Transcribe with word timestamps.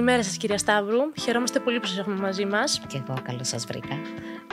Καλημέρα 0.00 0.24
σας 0.24 0.36
κυρία 0.36 0.58
Σταύρου. 0.58 0.98
Χαιρόμαστε 1.20 1.60
πολύ 1.60 1.80
που 1.80 1.86
σας 1.86 1.98
έχουμε 1.98 2.16
μαζί 2.16 2.44
μας. 2.44 2.80
Και 2.88 2.96
εγώ 2.96 3.22
καλώς 3.22 3.48
σας 3.48 3.64
βρήκα. 3.64 4.00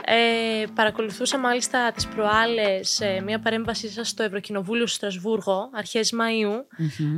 Ε, 0.04 0.64
παρακολουθούσα 0.74 1.38
μάλιστα 1.38 1.92
τις 1.92 2.06
προάλλες 2.06 3.00
ε, 3.00 3.20
μια 3.20 3.40
παρέμβασή 3.40 3.88
σας 3.88 4.08
στο 4.08 4.22
Ευρωκοινοβούλιο 4.22 4.86
στο 4.86 4.94
Στρασβούργο, 4.94 5.70
αρχές 5.72 6.14
Μαΐου, 6.14 6.64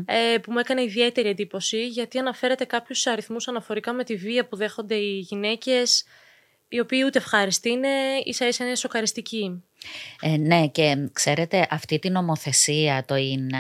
ε, 0.05 0.39
που 0.39 0.53
μου 0.53 0.59
έκανε 0.59 0.83
ιδιαίτερη 0.83 1.29
εντύπωση 1.29 1.87
γιατί 1.87 2.19
αναφέρεται 2.19 2.65
κάποιους 2.65 3.07
αριθμούς 3.07 3.49
αναφορικά 3.49 3.93
με 3.93 4.05
τη 4.05 4.17
βία 4.17 4.47
που 4.47 4.57
δέχονται 4.57 4.95
οι 4.95 5.19
γυναίκες 5.19 6.05
οι 6.69 6.81
οποίοι 6.81 7.03
ούτε 7.07 7.19
ευχάριστοι 7.19 7.71
είναι, 7.71 7.89
ίσα 8.25 8.47
ίσα 8.47 8.65
είναι 8.65 8.75
σοκαριστικοί. 8.75 9.65
Ε, 10.23 10.37
ναι 10.37 10.67
και 10.67 11.09
ξέρετε 11.13 11.67
αυτή 11.71 11.99
την 11.99 12.13
νομοθεσία, 12.13 13.05
το 13.07 13.17
είναι 13.17 13.59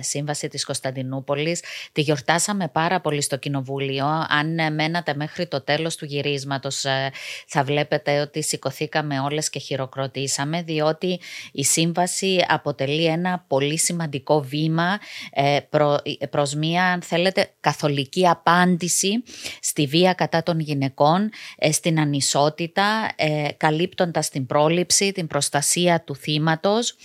σύμβαση 0.00 0.48
της 0.48 0.64
Κωνσταντινούπολης, 0.64 1.62
τη 1.92 2.00
γιορτάσαμε 2.00 2.68
πάρα 2.68 3.00
πολύ 3.00 3.22
στο 3.22 3.36
Κοινοβούλιο. 3.36 4.06
Αν 4.28 4.74
μένατε 4.74 5.14
μέχρι 5.14 5.46
το 5.46 5.60
τέλος 5.64 5.96
του 5.96 6.04
γυρίσματος 6.04 6.84
ε, 6.84 7.10
θα 7.46 7.64
βλέπετε 7.64 8.20
ότι 8.20 8.42
σηκωθήκαμε 8.42 9.20
όλες 9.20 9.50
και 9.50 9.58
χειροκροτήσαμε 9.58 10.62
διότι 10.62 11.20
η 11.52 11.64
σύμβαση 11.64 12.44
αποτελεί 12.48 13.04
ένα 13.04 13.44
πολύ 13.48 13.78
σημαντικό 13.78 14.40
βήμα 14.40 14.98
ε, 15.32 15.58
προ, 15.70 15.98
προς 16.30 16.54
μία 16.54 16.84
αν 16.84 17.02
θέλετε 17.02 17.50
καθολική 17.60 18.28
απάντηση 18.28 19.22
στη 19.60 19.86
βία 19.86 20.12
κατά 20.12 20.42
των 20.42 20.60
γυναικών, 20.60 21.30
ε, 21.56 21.72
στην 21.72 22.00
ανισότητα, 22.00 23.10
καλύπτοντας 23.56 24.28
την 24.28 24.46
πρόληψη, 24.46 25.12
την 25.12 25.26
προστασία 25.26 25.60
του 26.04 26.16
θύματος, 26.16 26.96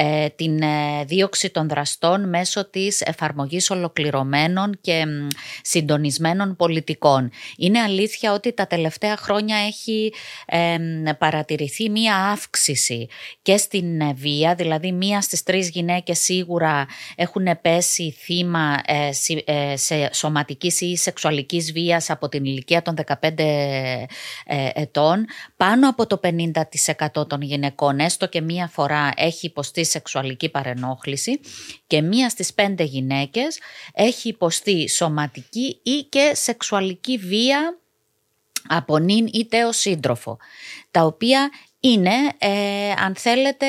ε, 0.00 0.28
την 0.28 0.62
ε, 0.62 1.04
δίωξη 1.04 1.50
των 1.50 1.68
δραστών 1.68 2.28
μέσω 2.28 2.70
της 2.70 3.00
εφαρμογής 3.00 3.70
ολοκληρωμένων 3.70 4.78
και 4.80 5.04
συντονισμένων 5.62 6.56
πολιτικών. 6.56 7.30
Είναι 7.56 7.80
αλήθεια 7.80 8.32
ότι 8.32 8.52
τα 8.52 8.66
τελευταία 8.66 9.16
χρόνια 9.16 9.56
έχει 9.56 10.12
παρατηρηθεί 11.18 11.90
μία 11.90 12.16
αύξηση 12.16 13.08
και 13.42 13.56
στην 13.56 14.00
ε, 14.00 14.12
βία, 14.14 14.54
δηλαδή 14.54 14.92
μία 14.92 15.20
στις 15.20 15.42
τρεις 15.42 15.68
γυναίκες 15.68 16.18
σίγουρα 16.18 16.86
έχουν 17.16 17.46
πέσει 17.62 18.10
θύμα 18.10 18.76
σε 19.74 20.10
σωματικής 20.12 20.80
ή 20.80 20.96
σεξουαλικής 20.96 21.72
βίας 21.72 22.10
από 22.10 22.28
την 22.28 22.44
ηλικία 22.44 22.82
των 22.82 22.94
15 23.20 23.30
ετών. 24.74 25.26
Πάνω 25.56 25.88
από 25.88 26.06
το 26.06 26.20
50% 27.14 27.28
των 27.28 27.42
γυναικών 27.42 27.97
έστω 27.98 28.26
και 28.26 28.40
μία 28.40 28.68
φορά 28.68 29.12
έχει 29.16 29.46
υποστεί 29.46 29.84
σεξουαλική 29.84 30.48
παρενόχληση 30.48 31.40
και 31.86 32.02
μία 32.02 32.28
στις 32.28 32.54
πέντε 32.54 32.82
γυναίκες 32.82 33.58
έχει 33.92 34.28
υποστεί 34.28 34.88
σωματική 34.88 35.80
ή 35.82 36.06
και 36.08 36.32
σεξουαλική 36.34 37.16
βία 37.18 37.78
από 38.68 38.98
νυν 38.98 39.26
ή 39.32 39.46
τέος 39.46 39.76
σύντροφο, 39.76 40.38
τα 40.90 41.04
οποία 41.04 41.50
είναι, 41.80 42.14
ε, 42.38 42.90
αν 42.90 43.14
θέλετε, 43.16 43.66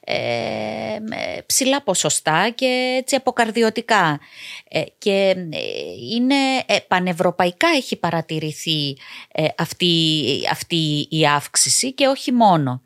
ε, 0.00 0.98
ψηλά 1.46 1.82
ποσοστά 1.82 2.50
και 2.54 2.96
έτσι 2.98 3.14
αποκαρδιωτικά. 3.14 4.20
Ε, 4.68 4.82
και 4.98 5.34
είναι 6.12 6.34
πανευρωπαϊκά 6.88 7.68
έχει 7.68 7.96
παρατηρηθεί 7.96 8.96
αυτή, 9.56 9.86
αυτή 10.50 11.06
η 11.10 11.26
αύξηση 11.26 11.92
και 11.92 12.06
όχι 12.06 12.32
μόνο. 12.32 12.82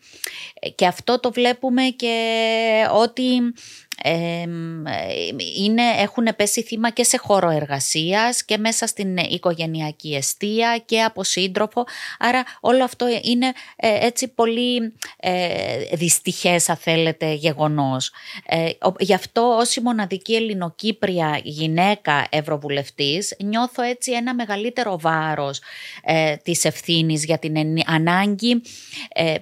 Και 0.74 0.86
αυτό 0.86 1.20
το 1.20 1.32
βλέπουμε 1.32 1.82
και 1.82 2.16
ότι 2.92 3.24
είναι, 5.56 5.82
έχουν 5.98 6.28
πέσει 6.36 6.62
θύμα 6.62 6.90
και 6.90 7.04
σε 7.04 7.16
χώρο 7.16 7.50
εργασίας 7.50 8.44
και 8.44 8.58
μέσα 8.58 8.86
στην 8.86 9.16
οικογενειακή 9.16 10.14
αιστεία 10.14 10.82
και 10.86 11.02
από 11.02 11.24
σύντροφο. 11.24 11.84
Άρα 12.18 12.44
όλο 12.60 12.84
αυτό 12.84 13.06
είναι 13.22 13.52
ε, 13.76 14.06
έτσι 14.06 14.28
πολύ 14.28 14.94
ε, 15.16 15.76
δυστυχές 15.92 16.68
αν 16.68 16.76
θέλετε 16.76 17.32
γεγονός. 17.32 18.12
Ε, 18.46 18.70
γι' 18.98 19.14
αυτό 19.14 19.56
ως 19.60 19.76
η 19.76 19.80
μοναδική 19.80 20.34
ελληνοκύπρια 20.34 21.40
γυναίκα 21.42 22.26
ευρωβουλευτής 22.30 23.36
νιώθω 23.38 23.82
έτσι 23.82 24.12
ένα 24.12 24.34
μεγαλύτερο 24.34 24.98
βάρος 24.98 25.60
ε, 26.02 26.36
της 26.36 26.64
ευθύνης 26.64 27.24
για 27.24 27.38
την 27.38 27.56
ανάγκη 27.86 28.62
ε, 29.14 29.34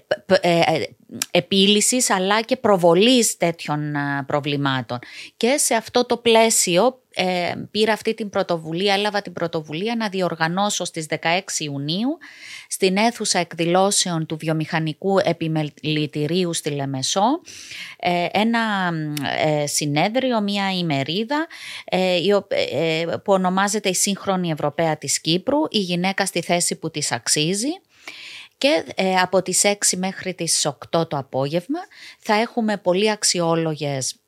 επίλυσης 1.31 2.11
αλλά 2.11 2.41
και 2.41 2.57
προβολής 2.57 3.37
τέτοιων 3.37 3.95
προβλημάτων. 4.27 4.99
Και 5.37 5.57
σε 5.57 5.75
αυτό 5.75 6.07
το 6.07 6.17
πλαίσιο 6.17 7.03
ε, 7.15 7.53
πήρα 7.71 7.93
αυτή 7.93 8.15
την 8.15 8.31
πρωτοβουλία, 8.31 8.95
έλαβα 8.95 9.23
την 9.23 9.33
πρωτοβουλία 9.33 9.97
να 9.97 10.09
διοργανώσω 10.09 10.85
στις 10.85 11.07
16 11.09 11.17
Ιουνίου 11.59 12.19
στην 12.69 12.97
αίθουσα 12.97 13.39
εκδηλώσεων 13.39 14.27
του 14.27 14.37
βιομηχανικού 14.37 15.19
επιμελητηρίου 15.25 16.55
στη 16.55 16.71
Λεμεσό 16.71 17.41
ε, 17.99 18.27
ένα 18.33 18.93
ε, 19.45 19.67
συνέδριο, 19.67 20.41
μια 20.41 20.73
ημερίδα 20.73 21.47
ε, 21.85 22.19
που 23.25 23.33
ονομάζεται 23.33 23.89
η 23.89 23.95
Σύγχρονη 23.95 24.51
Ευρωπαία 24.51 24.97
της 24.97 25.21
Κύπρου, 25.21 25.59
η 25.71 25.79
γυναίκα 25.79 26.27
στη 26.27 26.43
θέση 26.43 26.77
που 26.77 26.91
της 26.91 27.13
αξίζει 27.13 27.71
και 28.63 28.85
ε, 28.95 29.15
από 29.21 29.43
τις 29.43 29.63
6 29.65 29.75
μέχρι 29.97 30.35
τις 30.35 30.69
8 30.93 31.09
το 31.09 31.17
απόγευμα 31.17 31.79
θα 32.19 32.35
έχουμε 32.35 32.77
πολύ 32.77 33.11
αξιόλογες 33.11 34.22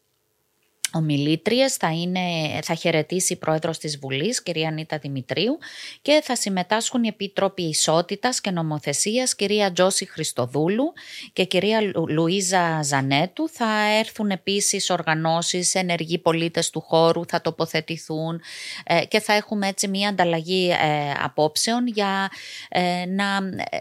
ομιλήτριες 0.94 1.74
θα, 1.74 1.90
είναι, 1.92 2.20
θα 2.62 2.74
χαιρετήσει 2.74 3.32
η 3.32 3.36
πρόεδρος 3.36 3.78
της 3.78 3.98
Βουλής, 3.98 4.42
κυρία 4.42 4.70
Νίτα 4.70 4.98
Δημητρίου 4.98 5.58
και 6.02 6.20
θα 6.24 6.36
συμμετάσχουν 6.36 7.04
οι 7.04 7.08
Επίτροποι 7.08 7.62
Ισότητας 7.62 8.40
και 8.40 8.50
Νομοθεσίας, 8.50 9.34
κυρία 9.34 9.72
Τζόση 9.72 10.06
Χριστοδούλου 10.06 10.92
και 11.32 11.44
κυρία 11.44 11.80
Λουίζα 12.08 12.82
Ζανέτου. 12.82 13.48
Θα 13.48 13.98
έρθουν 13.98 14.30
επίσης 14.30 14.90
οργανώσεις, 14.90 15.74
ενεργοί 15.74 16.18
πολίτες 16.18 16.70
του 16.70 16.80
χώρου, 16.80 17.26
θα 17.26 17.40
τοποθετηθούν 17.40 18.40
ε, 18.84 19.04
και 19.04 19.20
θα 19.20 19.32
έχουμε 19.32 19.68
έτσι 19.68 19.88
μια 19.88 20.08
ανταλλαγή 20.08 20.70
ε, 20.70 21.10
απόψεων 21.22 21.86
για 21.86 22.30
ε, 22.68 23.04
να 23.06 23.24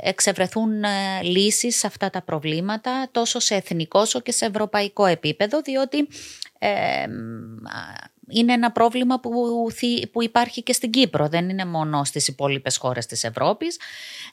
εξευρεθούν 0.02 0.72
λύσεις 1.22 1.78
σε 1.78 1.88
αυτά 1.88 2.10
τα 2.10 2.22
προβλήματα 2.22 3.08
τόσο 3.12 3.40
σε 3.40 3.56
εθνικό 3.56 4.00
όσο 4.00 4.20
και 4.20 4.32
σε 4.32 4.46
ευρωπαϊκό 4.46 5.06
επίπεδο 5.06 5.62
διότι 5.62 6.08
είναι 8.28 8.54
ένα 8.54 8.72
πρόβλημα 8.72 9.20
που, 9.20 9.32
που 10.12 10.24
υπάρχει 10.24 10.64
και 10.64 10.74
στην 10.74 10.90
Κύπρο, 10.92 11.28
δεν 11.28 11.50
είναι 11.50 11.66
μόνο 11.66 12.04
στις 12.04 12.28
υπόλοιπες 12.28 12.78
χώρες 12.78 13.06
της 13.06 13.24
Ευρώπης. 13.24 13.80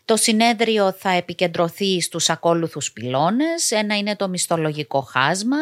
Το 0.05 0.17
συνέδριο 0.17 0.93
θα 0.93 1.11
επικεντρωθεί 1.11 2.01
στους 2.01 2.31
ακόλουθους 2.31 2.93
πυλώνες. 2.93 3.71
Ένα 3.71 3.97
είναι 3.97 4.17
το 4.17 4.29
μισθολογικό 4.29 5.01
χάσμα, 5.01 5.59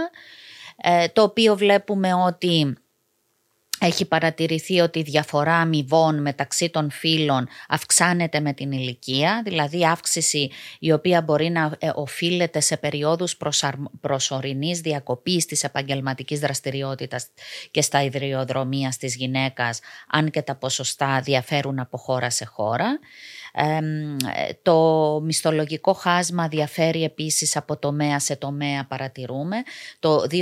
ε, 0.76 1.08
το 1.08 1.22
οποίο 1.22 1.56
βλέπουμε 1.56 2.14
ότι 2.14 2.76
έχει 3.80 4.04
παρατηρηθεί 4.04 4.80
ότι 4.80 4.98
η 4.98 5.02
διαφορά 5.02 5.54
αμοιβών 5.54 6.22
μεταξύ 6.22 6.70
των 6.70 6.90
φύλων 6.90 7.48
αυξάνεται 7.68 8.40
με 8.40 8.52
την 8.52 8.72
ηλικία, 8.72 9.42
δηλαδή 9.44 9.86
αύξηση 9.86 10.50
η 10.78 10.92
οποία 10.92 11.22
μπορεί 11.22 11.48
να 11.50 11.76
ε, 11.78 11.90
οφείλεται 11.94 12.60
σε 12.60 12.76
περιόδους 12.76 13.36
προσωρινής 14.00 14.80
διακοπής 14.80 15.46
της 15.46 15.64
επαγγελματικής 15.64 16.40
δραστηριότητας 16.40 17.26
και 17.70 17.82
στα 17.82 18.02
ιδρυοδρομία 18.02 18.92
της 18.98 19.14
γυναίκας, 19.16 19.80
αν 20.08 20.30
και 20.30 20.42
τα 20.42 20.54
ποσοστά 20.54 21.20
διαφέρουν 21.20 21.78
από 21.78 21.96
χώρα 21.96 22.30
σε 22.30 22.44
χώρα 22.44 22.98
το 24.62 25.20
μισθολογικό 25.24 25.92
χάσμα 25.92 26.48
διαφέρει 26.48 27.04
επίσης 27.04 27.56
από 27.56 27.76
τομέα 27.76 28.18
σε 28.18 28.36
τομέα 28.36 28.86
παρατηρούμε. 28.86 29.56
Το 29.98 30.26
2021 30.30 30.40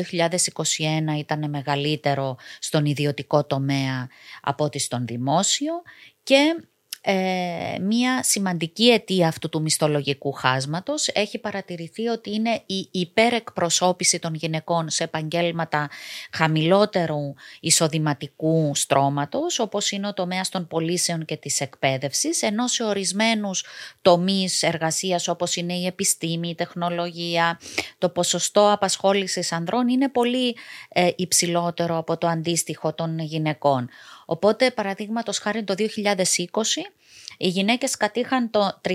ήταν 1.18 1.50
μεγαλύτερο 1.50 2.36
στον 2.58 2.84
ιδιωτικό 2.84 3.44
τομέα 3.44 4.08
από 4.42 4.64
ότι 4.64 4.78
στον 4.78 5.06
δημόσιο 5.06 5.72
και 6.22 6.66
ε, 7.08 7.78
μία 7.80 8.22
σημαντική 8.22 8.90
αιτία 8.90 9.28
αυτού 9.28 9.48
του 9.48 9.62
μισθολογικού 9.62 10.32
χάσματος 10.32 11.08
έχει 11.08 11.38
παρατηρηθεί 11.38 12.06
ότι 12.06 12.34
είναι 12.34 12.62
η 12.66 12.88
υπερεκπροσώπηση 12.90 14.18
των 14.18 14.34
γυναικών 14.34 14.90
σε 14.90 15.04
επαγγέλματα 15.04 15.90
χαμηλότερου 16.32 17.34
εισοδηματικού 17.60 18.74
στρώματος 18.74 19.58
όπως 19.58 19.90
είναι 19.90 20.08
ο 20.08 20.14
τομέας 20.14 20.48
των 20.48 20.66
πωλήσεων 20.66 21.24
και 21.24 21.36
της 21.36 21.60
εκπαίδευσης 21.60 22.42
ενώ 22.42 22.66
σε 22.66 22.84
ορισμένους 22.84 23.64
τομείς 24.02 24.62
εργασίας 24.62 25.28
όπως 25.28 25.56
είναι 25.56 25.74
η 25.74 25.86
επιστήμη, 25.86 26.48
η 26.48 26.54
τεχνολογία 26.54 27.60
το 27.98 28.08
ποσοστό 28.08 28.72
απασχόλησης 28.72 29.52
ανδρών 29.52 29.88
είναι 29.88 30.08
πολύ 30.08 30.56
ε, 30.88 31.10
υψηλότερο 31.16 31.96
από 31.96 32.18
το 32.18 32.26
αντίστοιχο 32.26 32.94
των 32.94 33.18
γυναικών. 33.18 33.88
Οπότε, 34.26 34.70
παραδείγματος 34.70 35.38
χάρη 35.38 35.64
το 35.64 35.74
2020, 35.78 35.84
οι 37.36 37.48
γυναίκες 37.48 37.96
κατήχαν 37.96 38.50
το 38.50 38.80
34,7 38.88 38.94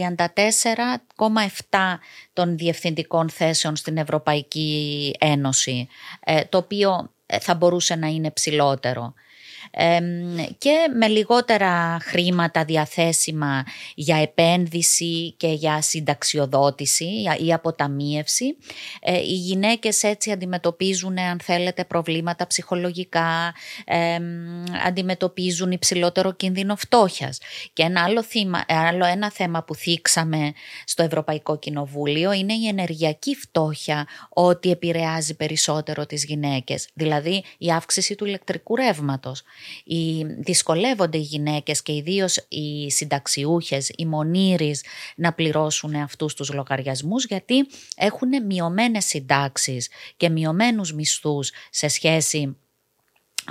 των 2.33 2.57
διευθυντικών 2.57 3.29
θέσεων 3.29 3.75
στην 3.75 3.97
Ευρωπαϊκή 3.97 5.15
Ένωση, 5.19 5.87
ε, 6.19 6.43
το 6.43 6.57
οποίο 6.57 7.11
ε, 7.25 7.39
θα 7.39 7.55
μπορούσε 7.55 7.95
να 7.95 8.07
είναι 8.07 8.31
ψηλότερο. 8.31 9.13
Και 10.57 10.87
με 10.97 11.07
λιγότερα 11.07 11.97
χρήματα 12.01 12.65
διαθέσιμα 12.65 13.65
για 13.95 14.17
επένδυση 14.17 15.33
και 15.37 15.47
για 15.47 15.81
συνταξιοδότηση 15.81 17.09
ή 17.45 17.53
αποταμίευση. 17.53 18.57
Ε, 19.01 19.17
οι 19.17 19.35
γυναίκες 19.35 20.03
έτσι 20.03 20.31
αντιμετωπίζουν 20.31 21.17
αν 21.17 21.39
θέλετε 21.39 21.85
προβλήματα 21.85 22.47
ψυχολογικά, 22.47 23.53
αντιμετωπίζουν 24.85 25.71
υψηλότερο 25.71 26.31
κίνδυνο 26.33 26.75
φτώχειας. 26.75 27.39
Και 27.73 27.83
ένα 27.83 28.03
άλλο, 28.03 28.23
άλλο 28.67 29.05
ένα 29.05 29.31
θέμα 29.31 29.63
που 29.63 29.75
θίξαμε 29.75 30.53
στο 30.85 31.03
Ευρωπαϊκό 31.03 31.59
Κοινοβούλιο 31.59 32.31
είναι 32.31 32.53
η 32.53 32.67
ενεργειακή 32.67 33.35
φτώχεια 33.35 34.07
ότι 34.29 34.71
επηρεάζει 34.71 35.35
περισσότερο 35.35 36.05
τις 36.05 36.25
γυναίκες, 36.25 36.87
δηλαδή 36.93 37.43
η 37.57 37.71
αύξηση 37.71 38.15
του 38.15 38.25
ηλεκτρικού 38.25 38.75
ρεύματος. 38.75 39.43
Οι, 39.83 40.23
δυσκολεύονται 40.23 41.17
οι 41.17 41.21
γυναίκες 41.21 41.81
και 41.81 41.95
ιδίως 41.95 42.45
οι 42.47 42.91
συνταξιούχες, 42.91 43.91
οι 43.95 44.05
μονήρεις 44.05 44.83
να 45.15 45.33
πληρώσουν 45.33 45.95
αυτούς 45.95 46.33
τους 46.33 46.53
λογαριασμούς 46.53 47.25
γιατί 47.25 47.67
έχουν 47.95 48.45
μειωμένες 48.45 49.05
συντάξεις 49.05 49.89
και 50.17 50.29
μειωμένους 50.29 50.93
μισθούς 50.93 51.51
σε 51.69 51.87
σχέση 51.87 52.55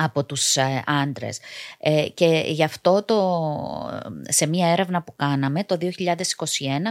από 0.02 0.24
τους 0.24 0.56
ε, 0.56 0.82
άντρες. 0.86 1.38
Ε, 1.78 2.08
και 2.14 2.42
γι' 2.46 2.62
αυτό 2.62 3.02
το, 3.02 3.18
σε 4.28 4.46
μία 4.46 4.68
έρευνα 4.72 5.02
που 5.02 5.14
κάναμε 5.16 5.64
το 5.64 5.78
2021 5.80 5.86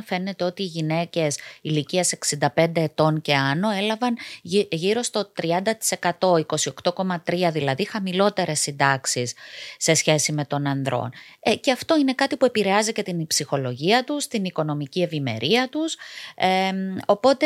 φαίνεται 0.06 0.44
ότι 0.44 0.62
οι 0.62 0.66
γυναίκες 0.66 1.38
ηλικίας 1.62 2.14
65 2.56 2.72
ετών 2.74 3.22
και 3.22 3.36
άνω 3.36 3.70
έλαβαν 3.70 4.18
γύρω 4.70 5.02
στο 5.02 5.32
30%, 5.42 5.52
28,3% 6.20 7.50
δηλαδή 7.52 7.86
χαμηλότερες 7.86 8.60
συντάξεις 8.60 9.34
σε 9.78 9.94
σχέση 9.94 10.32
με 10.32 10.46
τον 10.46 10.68
ανδρών. 10.68 11.10
Ε, 11.40 11.56
και 11.56 11.72
αυτό 11.72 11.98
είναι 11.98 12.14
κάτι 12.14 12.38
που 12.38 12.46
επηρεάζει 12.46 12.92
και 12.92 13.04
την 13.04 13.28
ψυχολογία 13.28 14.04
τους, 14.04 14.28
την 14.28 14.44
οικονομική 14.44 15.02
ευημερία 15.02 15.70
τους. 15.70 15.98
οπότε 17.06 17.46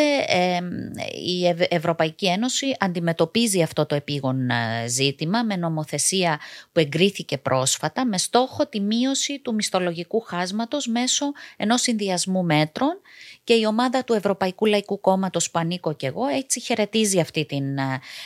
η 1.26 1.66
Ευρωπαϊκή 1.70 2.28
Ένωση 2.28 2.76
αντιμετωπίζει 2.80 3.62
αυτό 3.62 3.86
το 3.86 3.96
επίγον 3.96 4.50
ζήτημα 4.88 5.44
με 5.54 5.60
νομοθεσία 5.60 6.40
που 6.72 6.80
εγκρίθηκε 6.80 7.38
πρόσφατα 7.38 8.06
με 8.06 8.18
στόχο 8.18 8.68
τη 8.68 8.80
μείωση 8.80 9.40
του 9.40 9.54
μισθολογικού 9.54 10.20
χάσματος 10.20 10.88
μέσω 10.88 11.26
ενός 11.58 11.82
συνδυασμού 11.82 12.44
μέτρων. 12.44 13.02
Και 13.44 13.54
η 13.54 13.66
ομάδα 13.66 14.04
του 14.04 14.14
Ευρωπαϊκού 14.14 14.66
Λαϊκού 14.66 15.00
Κόμματος 15.00 15.52
που 15.52 15.60
ανήκω 15.60 15.94
και 15.94 16.08
εγώ 16.08 16.28
έτσι 16.28 16.60
χαιρετίζει 16.60 17.20
αυτή 17.20 17.46
την 17.46 17.78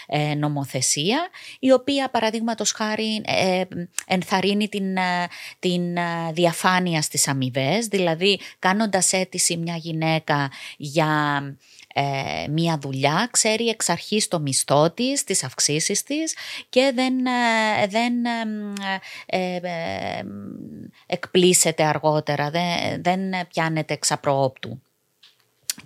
ε, 0.07 0.35
νομοθεσία 0.35 1.29
η 1.59 1.71
οποία 1.71 2.09
παραδείγματος 2.09 2.71
χάρη 2.71 3.21
ε, 3.25 3.63
ενθαρρύνει 4.07 4.67
την, 4.67 4.97
ε, 4.97 5.27
την 5.59 5.97
διαφάνεια 6.33 7.01
στις 7.01 7.27
αμοιβές, 7.27 7.87
δηλαδή 7.87 8.39
κάνοντας 8.59 9.13
αίτηση 9.13 9.57
μια 9.57 9.75
γυναίκα 9.75 10.51
για 10.77 11.41
ε, 11.99 12.47
μία 12.49 12.77
δουλειά, 12.81 13.27
ξέρει 13.31 13.67
εξ 13.67 13.89
αρχής 13.89 14.27
το 14.27 14.39
μισθό 14.39 14.91
της, 14.91 15.23
τις 15.23 15.43
αυξήσεις 15.43 16.03
της 16.03 16.35
και 16.69 16.91
δεν, 16.95 17.25
ε, 17.25 17.87
δεν 17.87 18.13
ε, 19.25 20.23
εκπλήσεται 21.05 21.83
αργότερα, 21.83 22.49
δεν, 22.49 23.01
δεν 23.03 23.47
πιάνεται 23.47 23.93
εξαπροόπτου. 23.93 24.81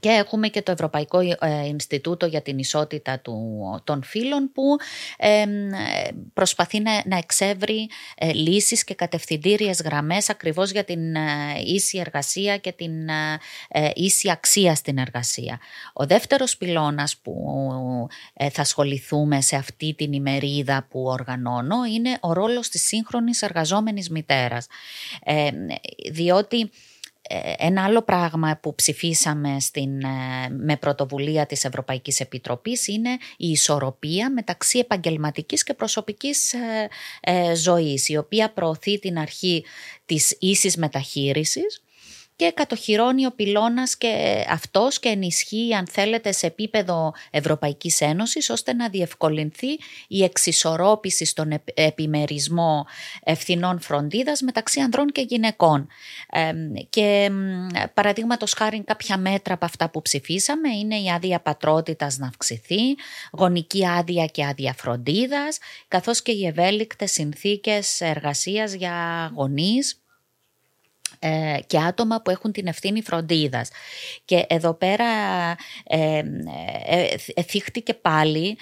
Και 0.01 0.09
έχουμε 0.09 0.47
και 0.47 0.61
το 0.61 0.71
Ευρωπαϊκό 0.71 1.19
ε, 1.19 1.65
Ινστιτούτο 1.65 2.25
για 2.25 2.41
την 2.41 2.57
Ισότητα 2.57 3.19
του, 3.19 3.81
των 3.83 4.03
Φύλων 4.03 4.51
που 4.53 4.63
προσπαθεί 6.33 6.79
να, 6.79 7.01
να 7.05 7.17
εξεύρει 7.17 7.89
ε, 8.17 8.31
λύσεις 8.31 8.83
και 8.83 8.93
κατευθυντήριες 8.93 9.81
γραμμές 9.81 10.29
ακριβώς 10.29 10.71
για 10.71 10.83
την 10.83 11.15
ε, 11.15 11.21
ίση 11.65 11.97
εργασία 11.97 12.57
και 12.57 12.71
την 12.71 12.91
ίση 13.93 14.29
αξία 14.29 14.75
στην 14.75 14.97
εργασία. 14.97 15.59
Ο 15.93 16.05
δεύτερος 16.05 16.57
πυλώνας 16.57 17.17
που 17.17 17.33
θα 18.51 18.61
ασχοληθούμε 18.61 19.41
σε 19.41 19.55
αυτή 19.55 19.93
την 19.93 20.13
ημερίδα 20.13 20.87
που 20.89 21.03
οργανώνω 21.03 21.83
είναι 21.83 22.17
ο 22.19 22.33
ρόλος 22.33 22.69
της 22.69 22.85
σύγχρονης 22.85 23.41
εργαζόμενης 23.41 24.09
μητέρας. 24.09 24.67
διότι 26.11 26.59
ε, 26.59 26.67
ένα 27.57 27.83
άλλο 27.83 28.01
πράγμα 28.01 28.59
που 28.61 28.75
ψηφίσαμε 28.75 29.59
στην, 29.59 30.01
ε, 30.01 30.49
με 30.49 30.77
πρωτοβουλία 30.77 31.45
της 31.45 31.65
Ευρωπαϊκής 31.65 32.19
Επιτροπής 32.19 32.87
είναι 32.87 33.09
η 33.37 33.49
ισορροπία 33.49 34.31
μεταξύ 34.31 34.79
επαγγελματικής 34.79 35.63
και 35.63 35.73
προσωπικής 35.73 36.53
ε, 37.21 37.55
ζωής, 37.55 38.09
η 38.09 38.17
οποία 38.17 38.51
προωθεί 38.51 38.99
την 38.99 39.17
αρχή 39.17 39.65
της 40.05 40.35
ίσης 40.39 40.77
μεταχείρισης 40.77 41.83
και 42.41 42.51
κατοχυρώνει 42.51 43.25
ο 43.25 43.31
πυλώνας 43.31 43.97
και 43.97 44.45
αυτός 44.49 44.99
και 44.99 45.09
ενισχύει 45.09 45.73
αν 45.73 45.87
θέλετε 45.87 46.31
σε 46.31 46.45
επίπεδο 46.45 47.13
Ευρωπαϊκής 47.31 48.01
Ένωσης 48.01 48.49
ώστε 48.49 48.73
να 48.73 48.89
διευκολυνθεί 48.89 49.67
η 50.07 50.23
εξισορρόπηση 50.23 51.25
στον 51.25 51.61
επιμερισμό 51.73 52.85
ευθυνών 53.23 53.79
φροντίδας 53.79 54.41
μεταξύ 54.41 54.79
ανδρών 54.79 55.11
και 55.11 55.21
γυναικών. 55.21 55.87
και 56.89 57.31
παραδείγματος 57.93 58.53
χάρη 58.53 58.83
κάποια 58.83 59.17
μέτρα 59.17 59.53
από 59.53 59.65
αυτά 59.65 59.89
που 59.89 60.01
ψηφίσαμε 60.01 60.69
είναι 60.69 60.95
η 60.95 61.09
άδεια 61.09 61.39
πατρότητας 61.39 62.17
να 62.17 62.27
αυξηθεί, 62.27 62.95
γονική 63.31 63.87
άδεια 63.87 64.25
και 64.25 64.45
άδεια 64.45 64.73
φροντίδας, 64.73 65.57
καθώς 65.87 66.21
και 66.21 66.31
οι 66.31 66.45
ευέλικτες 66.45 67.11
συνθήκες 67.11 68.01
εργασίας 68.01 68.73
για 68.73 69.31
γονείς 69.35 70.00
ε, 71.23 71.59
και 71.67 71.77
άτομα 71.77 72.21
που 72.21 72.29
έχουν 72.29 72.51
την 72.51 72.67
ευθύνη 72.67 73.01
φροντίδας. 73.01 73.69
Και 74.25 74.45
εδώ 74.47 74.73
πέρα 74.73 75.05
ε, 75.83 76.23
ε, 77.35 77.41
θύχτηκε 77.43 77.93
πάλι 77.93 78.57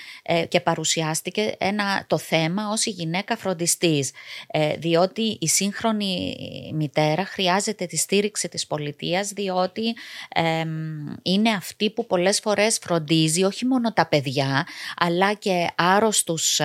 και 0.47 0.59
παρουσιάστηκε 0.59 1.55
ένα, 1.57 2.05
το 2.07 2.17
θέμα 2.17 2.69
ως 2.69 2.85
η 2.85 2.89
γυναίκα 2.89 3.37
φροντιστής, 3.37 4.11
διότι 4.77 5.37
η 5.41 5.47
σύγχρονη 5.47 6.35
μητέρα 6.73 7.25
χρειάζεται 7.25 7.85
τη 7.85 7.97
στήριξη 7.97 8.49
της 8.49 8.67
πολιτείας, 8.67 9.29
διότι 9.29 9.95
είναι 11.21 11.49
αυτή 11.49 11.89
που 11.89 12.05
πολλές 12.05 12.39
φορές 12.39 12.79
φροντίζει 12.81 13.43
όχι 13.43 13.65
μόνο 13.65 13.93
τα 13.93 14.07
παιδιά, 14.07 14.67
αλλά 14.97 15.33
και 15.33 15.67
άρρωστους 15.75 16.61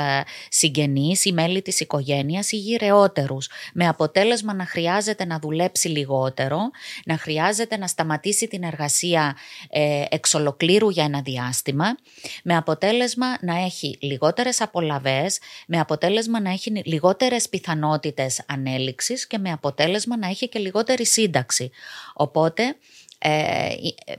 συγγενείς 0.48 1.24
ή 1.24 1.32
μέλη 1.32 1.62
της 1.62 1.80
οικογένειας 1.80 2.52
ή 2.52 2.56
γυρεότερους, 2.56 3.48
με 3.74 3.88
αποτέλεσμα 3.88 4.54
να 4.54 4.66
χρειάζεται 4.66 5.24
να 5.24 5.38
δουλέψει 5.38 5.83
λιγότερο, 5.88 6.58
να 7.04 7.18
χρειάζεται 7.18 7.76
να 7.76 7.86
σταματήσει 7.86 8.48
την 8.48 8.62
εργασία 8.62 9.36
ε, 9.70 10.04
εξ 10.08 10.34
ολοκλήρου 10.34 10.90
για 10.90 11.04
ένα 11.04 11.20
διάστημα, 11.20 11.96
με 12.44 12.56
αποτέλεσμα 12.56 13.26
να 13.40 13.64
έχει 13.64 13.98
λιγότερες 14.00 14.60
απολαβές, 14.60 15.38
με 15.66 15.80
αποτέλεσμα 15.80 16.40
να 16.40 16.50
έχει 16.50 16.82
λιγότερες 16.84 17.48
πιθανότητες 17.48 18.44
ανέλυξης 18.48 19.26
και 19.26 19.38
με 19.38 19.52
αποτέλεσμα 19.52 20.16
να 20.16 20.26
έχει 20.26 20.48
και 20.48 20.58
λιγότερη 20.58 21.06
σύνταξη. 21.06 21.70
Οπότε 22.14 22.76
ε, 23.18 23.68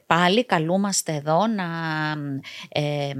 πάλι 0.05 0.45
καλούμαστε 0.45 1.13
εδώ 1.13 1.47
να 1.47 1.65
ε, 2.69 3.11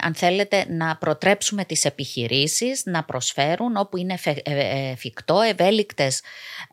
αν 0.00 0.14
θέλετε, 0.14 0.66
να 0.68 0.96
προτρέψουμε 0.96 1.64
τις 1.64 1.84
επιχειρήσεις 1.84 2.82
να 2.84 3.04
προσφέρουν 3.04 3.76
όπου 3.76 3.96
είναι 3.96 4.18
ε, 4.24 4.32
ε, 4.42 4.90
εφικτό 4.90 5.40
ευέλικτες 5.40 6.22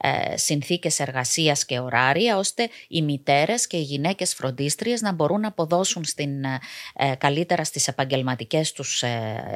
ε, 0.01 0.37
συνθήκες 0.37 0.99
εργασίας 0.99 1.65
και 1.65 1.79
ωράρια 1.79 2.37
ώστε 2.37 2.69
οι 2.87 3.01
μητέρες 3.01 3.67
και 3.67 3.77
οι 3.77 3.81
γυναίκες 3.81 4.33
φροντίστριες 4.33 5.01
να 5.01 5.13
μπορούν 5.13 5.39
να 5.39 5.47
αποδώσουν 5.47 6.03
στην, 6.03 6.45
καλύτερα 7.17 7.63
στις 7.63 7.87
επαγγελματικές 7.87 8.71
τους 8.71 9.03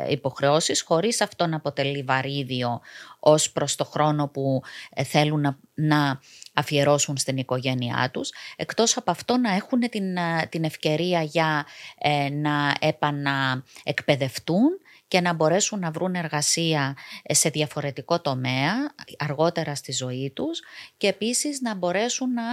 υποχρεώσεις 0.09 0.81
χωρίς 0.81 1.21
αυτό 1.21 1.47
να 1.47 1.55
αποτελεί 1.55 2.03
βαρύδιο 2.03 2.81
ως 3.19 3.51
προς 3.51 3.75
το 3.75 3.85
χρόνο 3.85 4.27
που 4.27 4.61
θέλουν 5.05 5.41
να, 5.41 5.57
να 5.79 6.19
αφιερώσουν 6.53 7.17
στην 7.17 7.37
οικογένειά 7.37 8.09
τους, 8.13 8.31
εκτός 8.55 8.97
από 8.97 9.11
αυτό 9.11 9.37
να 9.37 9.55
έχουν 9.55 9.79
την, 9.79 10.17
ε, 10.17 10.47
την 10.49 10.63
ευκαιρία 10.63 11.21
για 11.21 11.65
ε, 11.97 12.29
να 12.29 12.75
επαναεκπαιδευτούν 12.79 14.69
και 15.07 15.21
να 15.21 15.33
μπορέσουν 15.33 15.79
να 15.79 15.91
βρουν 15.91 16.15
εργασία 16.15 16.97
ε, 17.23 17.33
σε 17.33 17.49
διαφορετικό 17.49 18.21
τομέα 18.21 18.73
αργότερα 19.17 19.75
στη 19.75 19.91
ζωή 19.91 20.31
τους 20.35 20.59
και 20.97 21.07
επίσης 21.07 21.61
να 21.61 21.75
μπορέσουν 21.75 22.33
να 22.33 22.43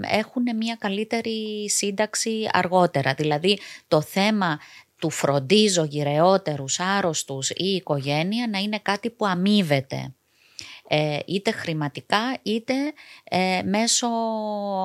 έχουν 0.00 0.42
μια 0.56 0.76
καλύτερη 0.78 1.70
σύνταξη 1.70 2.48
αργότερα. 2.52 3.14
Δηλαδή 3.14 3.58
το 3.88 4.00
θέμα 4.00 4.58
του 4.98 5.10
φροντίζω 5.10 5.84
γυρεότερους, 5.84 6.80
άρρωστους 6.80 7.50
ή 7.50 7.64
οικογένεια 7.64 8.48
να 8.48 8.58
είναι 8.58 8.78
κάτι 8.78 9.10
που 9.10 9.26
αμείβεται 9.26 9.96
ε, 9.96 10.17
είτε 11.26 11.50
χρηματικά 11.50 12.38
είτε 12.42 12.74
ε, 13.24 13.60
μέσω 13.64 14.08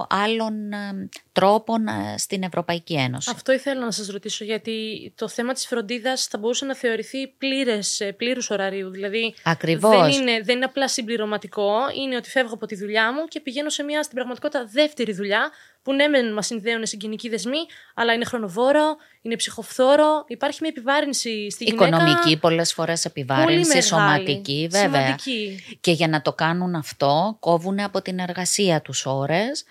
άλλων 0.09 0.71
ε, 0.71 1.09
τρόπων 1.31 1.85
στην 2.17 2.43
Ευρωπαϊκή 2.43 2.93
Ένωση. 2.93 3.29
Αυτό 3.33 3.51
ήθελα 3.51 3.85
να 3.85 3.91
σας 3.91 4.07
ρωτήσω 4.07 4.43
γιατί 4.43 4.73
το 5.15 5.27
θέμα 5.27 5.53
της 5.53 5.67
φροντίδας 5.67 6.25
θα 6.25 6.37
μπορούσε 6.37 6.65
να 6.65 6.75
θεωρηθεί 6.75 7.27
πλήρες, 7.27 8.01
πλήρους 8.17 8.49
ωραρίου. 8.49 8.89
Δηλαδή 8.89 9.35
Ακριβώς. 9.43 10.15
Δεν, 10.15 10.21
είναι, 10.21 10.41
δεν 10.41 10.55
είναι 10.55 10.65
απλά 10.65 10.87
συμπληρωματικό, 10.87 11.71
είναι 12.03 12.15
ότι 12.15 12.29
φεύγω 12.29 12.53
από 12.53 12.65
τη 12.65 12.75
δουλειά 12.75 13.13
μου 13.13 13.25
και 13.25 13.39
πηγαίνω 13.39 13.69
σε 13.69 13.83
μια 13.83 14.03
στην 14.03 14.15
πραγματικότητα 14.15 14.65
δεύτερη 14.65 15.13
δουλειά 15.13 15.51
που 15.83 15.93
ναι, 15.93 16.07
μεν 16.07 16.33
μας 16.33 16.45
συνδέουν 16.45 16.85
συγγενικοί 16.85 17.29
δεσμοί, 17.29 17.57
αλλά 17.93 18.13
είναι 18.13 18.25
χρονοβόρο, 18.25 18.95
είναι 19.21 19.35
ψυχοφθόρο. 19.35 20.23
Υπάρχει 20.27 20.57
μια 20.61 20.69
επιβάρυνση 20.75 21.49
στη 21.49 21.63
γυναίκα. 21.63 21.87
Οικονομική, 21.87 22.37
πολλές 22.37 22.73
φορές 22.73 23.05
επιβάρυνση, 23.05 23.81
σωματική, 23.81 24.67
βέβαια. 24.71 24.89
Σημαντική. 24.89 25.63
Και 25.81 25.91
για 25.91 26.07
να 26.07 26.21
το 26.21 26.33
κάνουν 26.33 26.75
αυτό, 26.75 27.37
κόβουν 27.39 27.79
από 27.79 28.01
την 28.01 28.19
εργασία 28.19 28.81
τους 28.81 29.05
ώρες 29.05 29.63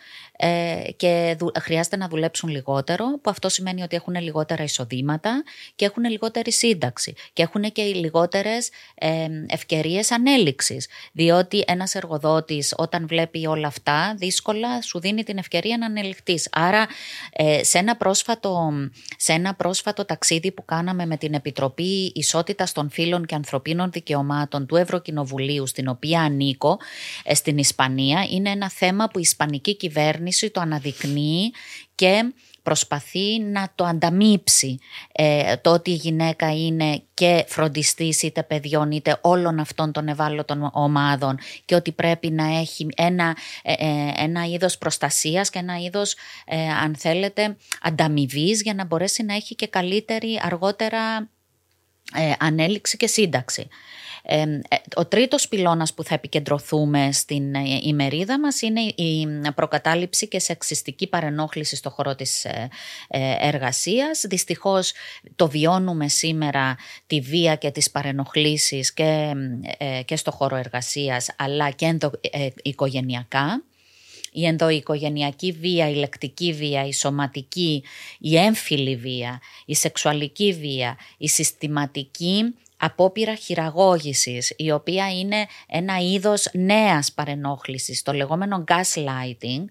ε, 0.44 0.90
και 0.96 1.36
χρειάζεται 1.60 1.96
να 1.96 2.08
δουλέψουν 2.08 2.48
λιγότερο, 2.48 3.04
που 3.22 3.30
αυτό 3.30 3.48
σημαίνει 3.48 3.82
ότι 3.82 3.96
έχουν 3.96 4.14
λιγότερα 4.14 4.62
εισοδήματα 4.62 5.42
και 5.74 5.84
έχουν 5.84 6.04
λιγότερη 6.04 6.52
σύνταξη 6.52 7.14
και 7.32 7.42
έχουν 7.42 7.72
και 7.72 7.82
λιγότερες 7.82 8.70
ε, 8.94 9.26
ευκαιρίες 9.46 10.10
ανέλυξης. 10.10 10.88
Διότι 11.12 11.64
ένας 11.66 11.94
εργοδότης, 11.94 12.74
όταν 12.76 13.06
βλέπει 13.06 13.46
όλα 13.46 13.66
αυτά, 13.66 14.14
δύσκολα 14.18 14.82
σου 14.82 15.00
δίνει 15.00 15.22
την 15.22 15.38
ευκαιρία 15.38 15.78
να 15.78 15.86
Άρα 16.52 16.86
ε, 17.32 17.64
σε, 17.64 17.78
ένα 17.78 17.96
πρόσφατο, 17.96 18.72
σε 19.16 19.32
ένα 19.32 19.54
πρόσφατο 19.54 20.04
ταξίδι 20.04 20.52
που 20.52 20.64
κάναμε 20.64 21.06
με 21.06 21.16
την 21.16 21.34
Επιτροπή 21.34 22.12
Ισότητας 22.14 22.72
των 22.72 22.90
Φύλων 22.90 23.26
και 23.26 23.34
Ανθρωπίνων 23.34 23.90
Δικαιωμάτων 23.90 24.66
του 24.66 24.76
Ευρωκοινοβουλίου 24.76 25.66
στην 25.66 25.88
οποία 25.88 26.20
ανήκω 26.20 26.78
ε, 27.24 27.34
στην 27.34 27.58
Ισπανία 27.58 28.26
είναι 28.30 28.50
ένα 28.50 28.70
θέμα 28.70 29.08
που 29.08 29.18
η 29.18 29.22
Ισπανική 29.24 29.76
κυβέρνηση 29.76 30.30
το 30.50 30.60
αναδεικνύει 30.60 31.52
και 31.94 32.32
προσπαθεί 32.62 33.40
να 33.40 33.72
το 33.74 33.84
ανταμείψει 33.84 34.78
ε, 35.12 35.56
το 35.56 35.70
ότι 35.70 35.90
η 35.90 35.94
γυναίκα 35.94 36.52
είναι 36.54 37.02
και 37.14 37.44
φροντιστής 37.48 38.22
είτε 38.22 38.42
παιδιών 38.42 38.90
είτε 38.90 39.18
όλων 39.20 39.58
αυτών 39.58 39.92
των 39.92 40.08
ευάλωτων 40.08 40.70
ομάδων 40.72 41.38
και 41.64 41.74
ότι 41.74 41.92
πρέπει 41.92 42.30
να 42.30 42.58
έχει 42.58 42.86
ένα, 42.96 43.36
ε, 43.62 43.72
ε 43.72 44.12
ένα 44.16 44.46
είδος 44.46 44.78
προστασίας 44.78 45.50
και 45.50 45.58
ένα 45.58 45.78
είδος 45.78 46.14
ε, 46.46 46.68
αν 46.68 46.96
θέλετε 46.96 47.56
ανταμοιβής 47.82 48.62
για 48.62 48.74
να 48.74 48.84
μπορέσει 48.84 49.22
να 49.22 49.34
έχει 49.34 49.54
και 49.54 49.66
καλύτερη 49.66 50.40
αργότερα 50.42 51.30
ανέλυξη 52.38 52.96
και 52.96 53.06
σύνταξη. 53.06 53.68
Ε, 54.22 54.44
ο 54.96 55.06
τρίτος 55.06 55.48
πυλώνας 55.48 55.94
που 55.94 56.04
θα 56.04 56.14
επικεντρωθούμε 56.14 57.12
στην 57.12 57.54
ε, 57.54 57.78
ημερίδα 57.82 58.40
μας 58.40 58.60
είναι 58.60 58.80
η 58.80 59.26
προκατάληψη 59.54 60.28
και 60.28 60.38
σεξιστική 60.38 61.06
παρενόχληση 61.06 61.76
στο 61.76 61.90
χώρο 61.90 62.14
της 62.14 62.44
ε, 62.44 62.68
εργασίας. 63.40 64.24
Δυστυχώς 64.28 64.92
το 65.36 65.48
βιώνουμε 65.48 66.08
σήμερα 66.08 66.76
τη 67.06 67.20
βία 67.20 67.56
και 67.56 67.70
τις 67.70 67.90
παρενοχλήσεις 67.90 68.92
και, 68.92 69.32
και 70.04 70.16
στο 70.16 70.30
χώρο 70.30 70.56
εργασίας 70.56 71.28
αλλά 71.36 71.70
και 71.70 71.98
οικογενειακά 72.62 73.62
η 74.32 74.46
ενδοοικογενειακή 74.46 75.52
βία, 75.52 75.90
η 75.90 75.94
λεκτική 75.94 76.52
βία, 76.52 76.86
η 76.86 76.92
σωματική, 76.92 77.84
η 78.18 78.36
έμφυλη 78.36 78.96
βία, 78.96 79.40
η 79.66 79.74
σεξουαλική 79.74 80.52
βία, 80.52 80.96
η 81.18 81.28
συστηματική 81.28 82.54
απόπειρα 82.84 83.34
χειραγώγησης, 83.34 84.54
η 84.56 84.70
οποία 84.70 85.18
είναι 85.18 85.46
ένα 85.68 85.98
είδος 85.98 86.48
νέας 86.52 87.12
παρενόχλησης, 87.12 88.02
το 88.02 88.12
λεγόμενο 88.12 88.64
gaslighting, 88.68 89.64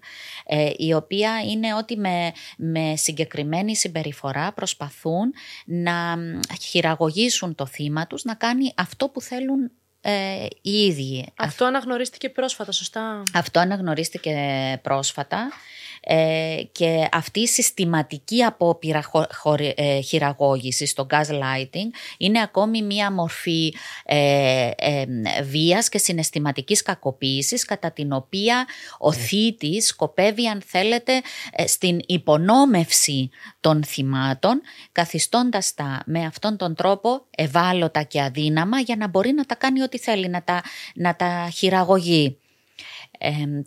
ε, 0.46 0.70
η 0.76 0.92
οποία 0.94 1.42
είναι 1.50 1.74
ότι 1.74 1.96
με, 1.96 2.32
με 2.56 2.96
συγκεκριμένη 2.96 3.76
συμπεριφορά 3.76 4.52
προσπαθούν 4.52 5.32
να 5.64 6.16
χειραγωγήσουν 6.60 7.54
το 7.54 7.66
θύμα 7.66 8.06
τους, 8.06 8.24
να 8.24 8.34
κάνει 8.34 8.72
αυτό 8.76 9.08
που 9.08 9.20
θέλουν 9.20 9.70
ε, 10.00 10.46
οι 10.62 10.70
ίδιοι. 10.70 11.26
Αυτό 11.36 11.64
αναγνωρίστηκε 11.64 12.28
πρόσφατα, 12.28 12.72
σωστά; 12.72 13.22
Αυτό 13.34 13.60
αναγνωρίστηκε 13.60 14.34
πρόσφατα 14.82 15.38
ε, 15.38 15.48
και 16.72 17.08
αυτή 17.12 17.40
η 17.40 17.46
συστηματική 17.46 18.42
απόπειρα 18.42 19.02
ε, 19.74 20.00
χειραγώγησης 20.00 20.90
στο 20.90 21.06
gaslighting 21.10 21.90
είναι 22.18 22.40
ακόμη 22.42 22.82
μία 22.82 23.12
μορφή 23.12 23.74
ε, 24.04 24.70
ε, 24.76 25.04
βίας 25.42 25.88
και 25.88 25.98
συναισθηματικής 25.98 26.82
κακοποίησης 26.82 27.64
κατά 27.64 27.90
την 27.90 28.12
οποία 28.12 28.66
ο 28.98 29.10
ναι. 29.10 29.16
θήτης 29.16 29.86
σκοπεύει 29.86 30.46
αν 30.46 30.62
θέλετε 30.66 31.20
ε, 31.52 31.66
στην 31.66 32.00
υπονόμευση 32.06 33.30
των 33.60 33.84
θυμάτων 33.84 34.60
καθιστώντας 34.92 35.74
τα 35.74 36.02
με 36.06 36.24
αυτόν 36.24 36.56
τον 36.56 36.74
τρόπο 36.74 37.26
ευάλωτα 37.30 38.02
και 38.02 38.22
αδύναμα 38.22 38.80
για 38.80 38.96
να 38.96 39.08
μπορεί 39.08 39.32
να 39.32 39.44
τα 39.44 39.54
κάνει 39.54 39.82
ό,τι 39.82 39.98
θέλει, 39.98 40.28
να 40.28 40.42
τα, 40.42 40.62
να 40.94 41.16
τα 41.16 41.48
χειραγωγεί 41.54 42.36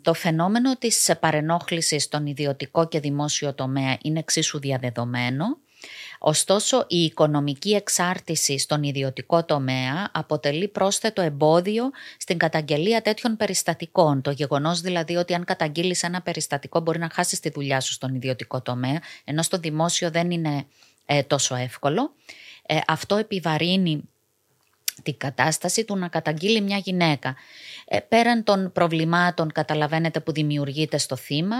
το 0.02 0.14
φαινόμενο 0.14 0.76
της 0.76 1.10
παρενόχλησης 1.20 2.02
στον 2.02 2.26
ιδιωτικό 2.26 2.88
και 2.88 3.00
δημόσιο 3.00 3.54
τομέα 3.54 3.98
είναι 4.02 4.18
εξίσου 4.18 4.58
διαδεδομένο. 4.58 5.58
Ωστόσο, 6.18 6.84
η 6.88 7.04
οικονομική 7.04 7.70
εξάρτηση 7.70 8.58
στον 8.58 8.82
ιδιωτικό 8.82 9.44
τομέα 9.44 10.10
αποτελεί 10.12 10.68
πρόσθετο 10.68 11.22
εμπόδιο 11.22 11.90
στην 12.18 12.38
καταγγελία 12.38 13.02
τέτοιων 13.02 13.36
περιστατικών. 13.36 14.22
Το 14.22 14.30
γεγονός 14.30 14.80
δηλαδή 14.80 15.16
ότι 15.16 15.34
αν 15.34 15.44
καταγγείλεις 15.44 16.02
ένα 16.02 16.22
περιστατικό 16.22 16.80
μπορεί 16.80 16.98
να 16.98 17.10
χάσεις 17.12 17.40
τη 17.40 17.50
δουλειά 17.50 17.80
σου 17.80 17.92
στον 17.92 18.14
ιδιωτικό 18.14 18.60
τομέα, 18.60 19.00
ενώ 19.24 19.42
στο 19.42 19.58
δημόσιο 19.58 20.10
δεν 20.10 20.30
είναι 20.30 20.66
ε, 21.06 21.22
τόσο 21.22 21.54
εύκολο. 21.54 22.14
Ε, 22.66 22.78
αυτό 22.86 23.16
επιβαρύνει 23.16 24.02
την 25.02 25.16
κατάσταση 25.16 25.84
του 25.84 25.96
να 25.96 26.08
καταγγείλει 26.08 26.60
μια 26.60 26.76
γυναίκα. 26.76 27.34
Ε, 27.88 28.00
πέραν 28.00 28.44
των 28.44 28.72
προβλημάτων 28.72 29.52
καταλαβαίνετε 29.52 30.20
που 30.20 30.32
δημιουργείται 30.32 30.98
στο 30.98 31.16
θύμα, 31.16 31.56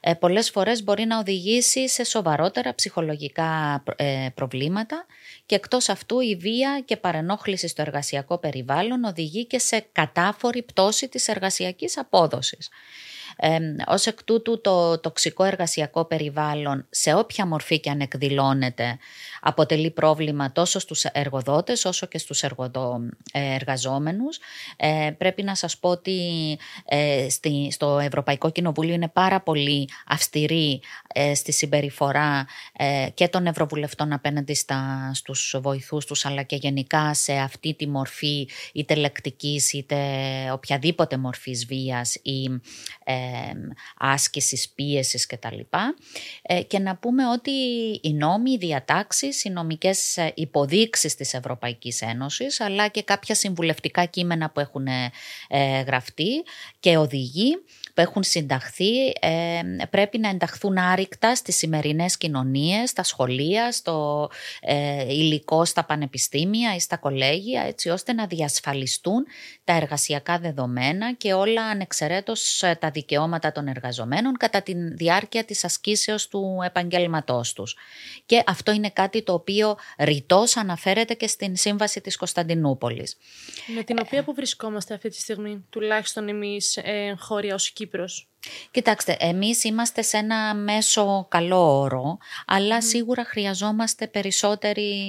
ε, 0.00 0.14
πολλές 0.14 0.50
φορές 0.50 0.82
μπορεί 0.82 1.04
να 1.04 1.18
οδηγήσει 1.18 1.88
σε 1.88 2.04
σοβαρότερα 2.04 2.74
ψυχολογικά 2.74 3.82
ε, 3.96 4.28
προβλήματα 4.34 5.06
και 5.46 5.54
εκτός 5.54 5.88
αυτού 5.88 6.20
η 6.20 6.36
βία 6.36 6.82
και 6.84 6.96
παρενόχληση 6.96 7.68
στο 7.68 7.82
εργασιακό 7.82 8.38
περιβάλλον 8.38 9.04
οδηγεί 9.04 9.46
και 9.46 9.58
σε 9.58 9.86
κατάφορη 9.92 10.62
πτώση 10.62 11.08
της 11.08 11.28
εργασιακής 11.28 11.98
απόδοσης. 11.98 12.68
Ε, 13.40 13.58
ως 13.86 14.06
εκ 14.06 14.24
τούτου 14.24 14.60
το 14.60 14.98
τοξικό 14.98 15.44
εργασιακό 15.44 16.04
περιβάλλον 16.04 16.86
σε 16.90 17.14
όποια 17.14 17.46
μορφή 17.46 17.80
και 17.80 17.90
αν 17.90 18.00
εκδηλώνεται 18.00 18.98
αποτελεί 19.40 19.90
πρόβλημα 19.90 20.52
τόσο 20.52 20.78
στους 20.78 21.04
εργοδότες 21.04 21.84
όσο 21.84 22.06
και 22.06 22.18
στους 22.18 22.42
εργοδο, 22.42 23.00
ε, 23.32 23.54
εργαζόμενους. 23.54 24.38
Ε, 24.76 25.10
πρέπει 25.18 25.42
να 25.42 25.54
σας 25.54 25.78
πω 25.78 25.88
ότι 25.88 26.58
ε, 26.84 27.26
στο 27.70 27.98
Ευρωπαϊκό 27.98 28.50
Κοινοβούλιο 28.50 28.94
είναι 28.94 29.08
πάρα 29.08 29.40
πολύ 29.40 29.88
αυστηρή 30.06 30.80
ε, 31.14 31.34
στη 31.34 31.52
συμπεριφορά 31.52 32.46
και 33.14 33.28
των 33.28 33.46
Ευρωβουλευτών 33.46 34.12
απέναντι 34.12 34.54
στα, 34.54 35.10
στους 35.14 35.56
βοηθούς 35.60 36.04
τους 36.04 36.26
αλλά 36.26 36.42
και 36.42 36.56
γενικά 36.56 37.14
σε 37.14 37.32
αυτή 37.32 37.74
τη 37.74 37.88
μορφή 37.88 38.48
είτε 38.72 38.94
λεκτικής 38.94 39.72
είτε 39.72 39.96
οποιαδήποτε 40.52 41.16
μορφής 41.16 41.66
βίας 41.66 42.14
ή 42.14 42.60
άσκησης, 43.96 44.68
πίεσης 44.68 45.26
κτλ. 45.26 45.60
Ε, 46.42 46.62
και 46.62 46.78
να 46.78 46.96
πούμε 46.96 47.28
ότι 47.28 47.50
οι 48.02 48.12
νόμοι, 48.12 48.50
οι 48.50 48.56
διατάξεις, 48.56 49.44
οι 49.44 49.50
νομικές 49.50 50.16
ε, 50.16 50.32
υποδείξεις 50.34 51.14
της 51.14 51.34
Ευρωπαϊκής 51.34 52.00
Ένωσης 52.00 52.60
αλλά 52.60 52.88
και 52.88 53.02
κάποια 53.02 53.34
συμβουλευτικά 53.34 54.04
κείμενα 54.04 54.50
που 54.50 54.60
έχουν 54.60 54.86
ε, 54.86 55.80
γραφτεί 55.80 56.44
και 56.80 56.96
οδηγεί 56.96 57.56
που 57.98 58.04
έχουν 58.04 58.22
συνταχθεί 58.22 59.06
ε, 59.20 59.60
πρέπει 59.90 60.18
να 60.18 60.28
ενταχθούν 60.28 60.78
άρρηκτα 60.78 61.34
στις 61.34 61.56
σημερινές 61.56 62.16
κοινωνίες, 62.16 62.90
στα 62.90 63.02
σχολεία, 63.02 63.72
στο 63.72 64.30
ε, 64.60 65.12
υλικό 65.12 65.64
στα 65.64 65.84
πανεπιστήμια 65.84 66.74
ή 66.74 66.80
στα 66.80 66.96
κολέγια 66.96 67.62
έτσι 67.62 67.88
ώστε 67.88 68.12
να 68.12 68.26
διασφαλιστούν 68.26 69.26
τα 69.64 69.72
εργασιακά 69.72 70.38
δεδομένα 70.38 71.14
και 71.14 71.32
όλα 71.32 71.62
ανεξαιρέτως 71.62 72.62
ε, 72.62 72.76
τα 72.80 72.90
δικαιώματα 72.90 73.52
των 73.52 73.66
εργαζομένων 73.66 74.36
κατά 74.36 74.62
τη 74.62 74.74
διάρκεια 74.74 75.44
της 75.44 75.64
ασκήσεως 75.64 76.28
του 76.28 76.58
επαγγέλματός 76.64 77.52
τους. 77.52 77.76
Και 78.26 78.42
αυτό 78.46 78.72
είναι 78.72 78.90
κάτι 78.90 79.22
το 79.22 79.32
οποίο 79.32 79.76
ρητός 79.98 80.56
αναφέρεται 80.56 81.14
και 81.14 81.26
στην 81.26 81.56
Σύμβαση 81.56 82.00
της 82.00 82.16
Κωνσταντινούπολης. 82.16 83.16
Με 83.66 83.82
την 83.82 83.98
οποία 84.00 84.22
που 84.24 84.34
βρισκόμαστε 84.34 84.94
αυτή 84.94 85.08
τη 85.08 85.18
στιγμή, 85.18 85.64
τουλάχιστον 85.70 86.28
εμείς 86.28 86.76
ε, 86.76 87.14
χώρια 87.18 87.54
ως 87.54 87.72
Κύπρος. 87.88 88.28
Κοιτάξτε, 88.70 89.16
εμείς 89.20 89.64
είμαστε 89.64 90.02
σε 90.02 90.16
ένα 90.16 90.54
μέσο 90.54 91.26
καλό 91.30 91.80
όρο, 91.80 92.18
αλλά 92.46 92.82
σίγουρα 92.82 93.24
χρειαζόμαστε 93.24 94.06
περισσότερη 94.06 95.02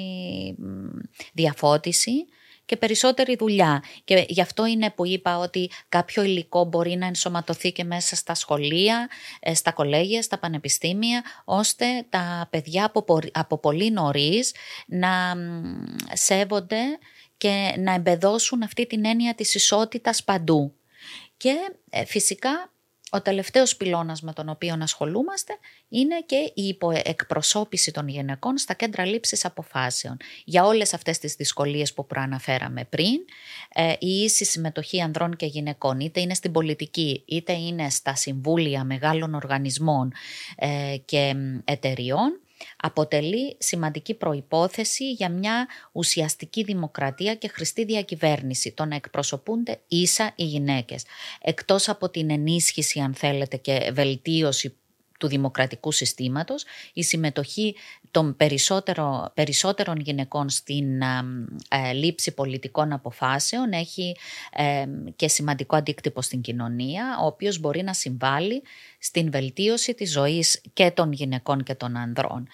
διαφώτιση 1.34 2.26
και 2.66 2.78
περισσότερη 2.78 3.36
δουλειά. 3.40 3.84
Και 4.04 4.26
γι' 4.28 4.42
αυτό 4.42 4.66
είναι 4.66 4.90
που 4.90 5.06
είπα 5.06 5.38
ότι 5.38 5.70
κάποιο 5.90 6.24
υλικό 6.24 6.64
μπορεί 6.64 6.96
να 6.96 7.06
ενσωματωθεί 7.06 7.72
και 7.72 7.84
μέσα 7.84 8.16
στα 8.16 8.34
σχολεία, 8.34 9.10
ε, 9.40 9.54
στα 9.54 9.72
κολέγια, 9.72 10.22
στα 10.22 10.40
πανεπιστήμια, 10.40 11.24
ώστε 11.46 11.86
τα 12.10 12.48
παιδιά 12.50 12.92
από 13.32 13.58
πολύ 13.60 13.92
νωρίς 13.92 14.56
να 14.88 15.36
σέβονται 16.14 16.82
και 17.38 17.74
να 17.78 17.94
εμπεδώσουν 17.94 18.64
αυτή 18.64 18.88
την 18.88 19.06
έννοια 19.06 19.36
της 19.36 19.56
ισότητας 19.56 20.24
παντού. 20.24 20.74
Και 21.40 21.56
ε, 21.90 22.06
φυσικά 22.06 22.72
ο 23.12 23.22
τελευταίος 23.22 23.76
πυλώνας 23.76 24.22
με 24.22 24.34
τον 24.34 24.50
οποίο 24.50 24.78
ασχολούμαστε 24.82 25.54
είναι 25.90 26.22
και 26.26 26.52
η 26.54 26.68
υποεκπροσώπηση 26.68 27.92
των 27.92 28.08
γυναικών 28.08 28.58
στα 28.58 28.74
κέντρα 28.74 29.06
λήψης 29.06 29.46
αποφάσεων. 29.46 30.18
Για 30.46 30.66
όλες 30.66 30.94
αυτές 30.94 31.18
τις 31.20 31.34
δυσκολίες 31.36 31.94
που 31.94 32.06
προαναφέραμε 32.06 32.86
πριν, 32.86 33.20
ε, 33.74 33.94
η 34.00 34.24
ίση 34.24 34.46
συμμετοχή 34.46 35.02
ανδρών 35.02 35.36
και 35.36 35.46
γυναικών, 35.46 36.00
είτε 36.00 36.20
είναι 36.20 36.34
στην 36.34 36.52
πολιτική, 36.52 37.24
είτε 37.26 37.54
είναι 37.54 37.90
στα 37.90 38.16
συμβούλια 38.16 38.84
μεγάλων 38.84 39.34
οργανισμών 39.34 40.12
ε, 40.56 40.96
και 41.06 41.36
εταιριών, 41.66 42.40
αποτελεί 42.78 43.58
σημαντική 43.60 44.14
προϋπόθεση 44.14 45.12
για 45.12 45.30
μια 45.30 45.68
ουσιαστική 45.92 46.64
δημοκρατία 46.64 47.36
και 47.36 47.48
χρηστή 47.48 47.86
διακυβέρνηση, 47.86 48.72
το 48.72 48.86
να 48.86 48.96
εκπροσωπούνται 48.96 49.82
ίσα 49.88 50.34
οι 50.36 50.44
γυναίκες. 50.44 51.04
Εκτός 51.42 51.90
από 51.90 52.10
την 52.10 52.30
ενίσχυση, 52.30 53.00
αν 53.00 53.14
θέλετε, 53.14 53.58
και 53.58 53.92
βελτίωση 53.94 54.79
του 55.20 55.28
δημοκρατικού 55.28 55.92
συστήματος, 55.92 56.66
η 56.94 57.04
συμμετοχή 57.04 57.76
των 58.12 58.36
περισσότερο, 58.36 59.32
περισσότερων 59.34 60.00
γυναικών 60.00 60.50
στην 60.50 61.02
ε, 61.02 61.92
λήψη 61.94 62.34
πολιτικών 62.34 62.94
αποφάσεων 62.94 63.72
έχει 63.72 64.16
ε, 64.52 64.86
και 65.16 65.28
σημαντικό 65.28 65.76
αντίκτυπο 65.76 66.22
στην 66.22 66.42
κοινωνία, 66.42 67.18
ο 67.22 67.26
οποίος 67.26 67.60
μπορεί 67.60 67.84
να 67.84 67.94
συμβάλλει 67.94 68.62
στην 69.00 69.32
βελτίωση 69.32 69.94
της 69.94 70.12
ζωής 70.12 70.62
και 70.74 70.92
των 70.92 71.12
γυναικών 71.12 71.64
και 71.64 71.76
των 71.76 71.98
ανδρών. 71.98 72.48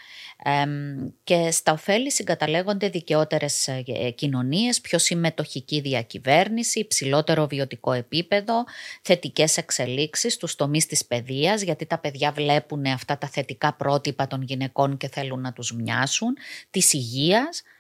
Και 1.23 1.51
στα 1.51 1.71
ωφέλη 1.71 2.11
συγκαταλέγονται 2.11 2.89
δικαιότερες 2.89 3.67
ε, 3.67 4.09
κοινωνίες, 4.15 4.81
πιο 4.81 4.99
συμμετοχική 4.99 5.79
διακυβέρνηση, 5.79 6.79
υψηλότερο 6.79 7.47
βιωτικό 7.47 7.91
επίπεδο, 7.91 8.63
θετικές 9.01 9.57
εξελίξεις 9.57 10.33
στους 10.33 10.55
τομείς 10.55 10.85
της 10.85 11.05
παιδείας, 11.05 11.61
γιατί 11.61 11.85
τα 11.85 11.97
παιδιά 11.97 12.31
βλέπουν 12.31 12.85
αυτά 12.85 13.17
τα 13.17 13.27
θετικά 13.27 13.73
πρότυπα 13.73 14.27
των 14.27 14.41
γυναικών 14.41 14.97
και 14.97 15.07
θέλουν 15.07 15.41
να 15.41 15.53
τους 15.53 15.73
μοιάσουν, 15.73 16.37
της 16.69 16.93
υγείας 16.93 17.59
ε, 17.59 17.74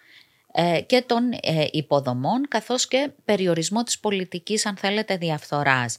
και 0.85 1.03
των 1.05 1.31
ε, 1.41 1.67
υποδομών 1.71 2.47
καθώς 2.47 2.87
και 2.87 3.09
περιορισμό 3.25 3.83
της 3.83 3.99
πολιτικής 3.99 4.65
αν 4.65 4.77
θέλετε 4.77 5.17
διαφθοράς. 5.17 5.97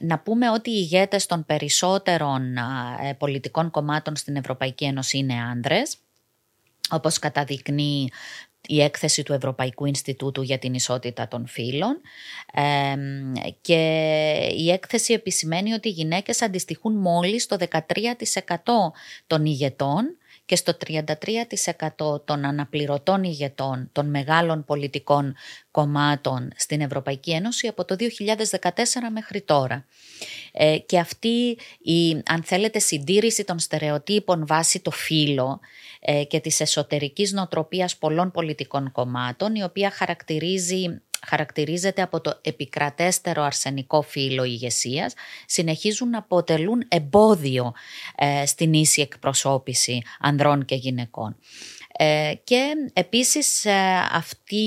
να 0.00 0.18
πούμε 0.18 0.50
ότι 0.50 0.70
οι 0.70 0.76
ηγέτες 0.76 1.26
των 1.26 1.44
περισσότερων 1.46 2.56
ε, 2.56 3.12
πολιτικών 3.18 3.70
κομμάτων 3.70 4.16
στην 4.16 4.36
Ευρωπαϊκή 4.36 4.84
Ένωση 4.84 5.18
είναι 5.18 5.34
άνδρες 5.34 5.96
όπως 6.90 7.18
καταδεικνύει 7.18 8.10
η 8.66 8.82
έκθεση 8.82 9.22
του 9.22 9.32
Ευρωπαϊκού 9.32 9.86
Ινστιτούτου 9.86 10.42
για 10.42 10.58
την 10.58 10.74
Ισότητα 10.74 11.28
των 11.28 11.46
Φύλων 11.46 12.00
και 13.60 13.82
η 14.56 14.70
έκθεση 14.70 15.12
επισημαίνει 15.12 15.72
ότι 15.72 15.88
οι 15.88 15.92
γυναίκες 15.92 16.42
αντιστοιχούν 16.42 16.96
μόλις 16.96 17.46
το 17.46 17.56
13% 17.70 17.76
των 19.26 19.44
ηγετών 19.44 20.16
και 20.44 20.56
στο 20.56 20.76
33% 21.98 22.24
των 22.24 22.44
αναπληρωτών 22.44 23.22
ηγετών 23.24 23.88
των 23.92 24.10
μεγάλων 24.10 24.64
πολιτικών 24.64 25.34
κομμάτων 25.70 26.50
στην 26.56 26.80
Ευρωπαϊκή 26.80 27.30
Ένωση 27.30 27.66
από 27.66 27.84
το 27.84 27.96
2014 27.98 28.70
μέχρι 29.12 29.42
τώρα. 29.42 29.86
Ε, 30.52 30.78
και 30.78 30.98
αυτή 30.98 31.58
η, 31.78 32.22
αν 32.26 32.42
θέλετε, 32.44 32.78
συντήρηση 32.78 33.44
των 33.44 33.58
στερεοτύπων 33.58 34.46
βάσει 34.46 34.80
το 34.80 34.90
φύλλο 34.90 35.60
ε, 36.00 36.24
και 36.24 36.40
της 36.40 36.60
εσωτερικής 36.60 37.32
νοοτροπίας 37.32 37.96
πολλών 37.96 38.30
πολιτικών 38.30 38.92
κομμάτων, 38.92 39.54
η 39.54 39.62
οποία 39.62 39.90
χαρακτηρίζει 39.90 41.00
χαρακτηρίζεται 41.26 42.02
από 42.02 42.20
το 42.20 42.38
επικρατέστερο 42.42 43.42
αρσενικό 43.42 44.02
φύλλο 44.02 44.44
ηγεσίας, 44.44 45.14
συνεχίζουν 45.46 46.10
να 46.10 46.18
αποτελούν 46.18 46.84
εμπόδιο 46.88 47.72
ε, 48.16 48.46
στην 48.46 48.72
ίση 48.72 49.00
εκπροσώπηση 49.00 50.02
ανδρών 50.20 50.64
και 50.64 50.74
γυναικών. 50.74 51.36
Ε, 51.96 52.32
και 52.44 52.72
επίσης 52.92 53.64
ε, 53.64 53.72
αυτή, 54.12 54.64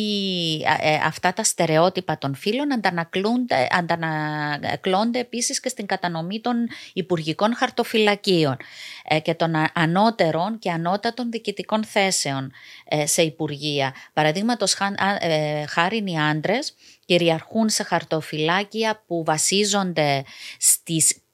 ε, 0.82 0.96
αυτά 1.04 1.34
τα 1.34 1.44
στερεότυπα 1.44 2.18
των 2.18 2.36
φύλων 2.36 2.74
αντανακλώνται, 2.74 3.68
αντανακλώνται 3.72 5.20
επίσης 5.20 5.60
και 5.60 5.70
στην 5.70 5.86
κατανομή 5.86 6.42
των 6.42 6.56
υπουργικών 6.94 7.56
χαρτοφυλακίων 7.56 8.58
και 9.22 9.34
των 9.34 9.54
ανώτερων 9.74 10.60
και 10.60 10.72
ανώτατων 10.72 11.32
διοικητικών 11.32 11.84
θέσεων 11.84 12.52
σε 13.04 13.22
υπουργεία. 13.22 13.94
Παραδείγματος 14.14 14.74
χάρη 15.68 16.04
οι 16.06 16.18
άντρες 16.18 16.74
κυριαρχούν 17.06 17.70
σε 17.70 17.84
χαρτοφυλάκια 17.84 19.04
που 19.08 19.24
βασίζονται 19.24 20.24
στις 20.58 21.25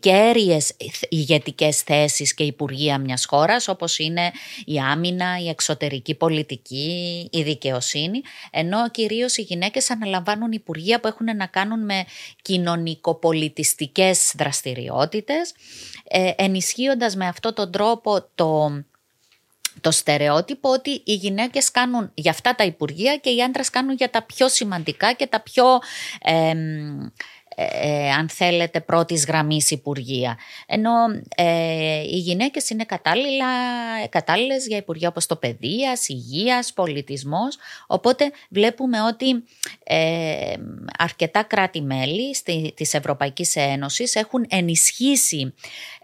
κέρυες 0.00 0.76
ηγετικές 1.08 1.80
θέσεις 1.80 2.34
και 2.34 2.42
υπουργεία 2.42 2.98
μιας 2.98 3.24
χώρας 3.24 3.68
όπως 3.68 3.98
είναι 3.98 4.30
η 4.64 4.78
άμυνα, 4.78 5.38
η 5.38 5.48
εξωτερική 5.48 6.14
πολιτική, 6.14 7.28
η 7.32 7.42
δικαιοσύνη 7.42 8.20
ενώ 8.50 8.90
κυρίως 8.90 9.36
οι 9.36 9.42
γυναίκες 9.42 9.90
αναλαμβάνουν 9.90 10.52
υπουργεία 10.52 11.00
που 11.00 11.06
έχουν 11.08 11.36
να 11.36 11.46
κάνουν 11.46 11.84
με 11.84 12.04
κοινωνικοπολιτιστικές 12.42 14.32
δραστηριότητες 14.38 15.54
ε, 16.04 16.30
ενισχύοντας 16.36 17.16
με 17.16 17.26
αυτόν 17.26 17.54
τον 17.54 17.72
τρόπο 17.72 18.28
το 18.34 18.82
το 19.80 19.90
στερεότυπο 19.90 20.70
ότι 20.70 20.90
οι 21.04 21.14
γυναίκες 21.14 21.70
κάνουν 21.70 22.10
για 22.14 22.30
αυτά 22.30 22.54
τα 22.54 22.64
υπουργεία 22.64 23.16
και 23.16 23.30
οι 23.30 23.42
άντρες 23.42 23.70
κάνουν 23.70 23.94
για 23.94 24.10
τα 24.10 24.22
πιο 24.22 24.48
σημαντικά 24.48 25.12
και 25.12 25.26
τα 25.26 25.40
πιο 25.40 25.64
ε, 26.22 26.54
αν 28.18 28.28
θέλετε 28.28 28.80
πρώτης 28.80 29.24
γραμμής 29.26 29.70
υπουργεία. 29.70 30.38
Ενώ 30.66 30.90
ε, 31.36 32.00
οι 32.02 32.18
γυναίκες 32.18 32.70
είναι 32.70 32.84
κατάλληλα, 32.84 33.46
κατάλληλες 34.08 34.66
για 34.66 34.76
υπουργεία 34.76 35.08
όπως 35.08 35.26
το 35.26 35.36
παιδείας, 35.36 36.08
υγείας, 36.08 36.72
πολιτισμός. 36.72 37.56
Οπότε 37.86 38.30
βλέπουμε 38.48 39.02
ότι 39.02 39.44
ε, 39.84 40.54
αρκετά 40.98 41.42
κράτη-μέλη 41.42 42.36
της 42.74 42.94
Ευρωπαϊκής 42.94 43.56
Ένωσης 43.56 44.14
έχουν 44.14 44.46
ενισχύσει 44.48 45.54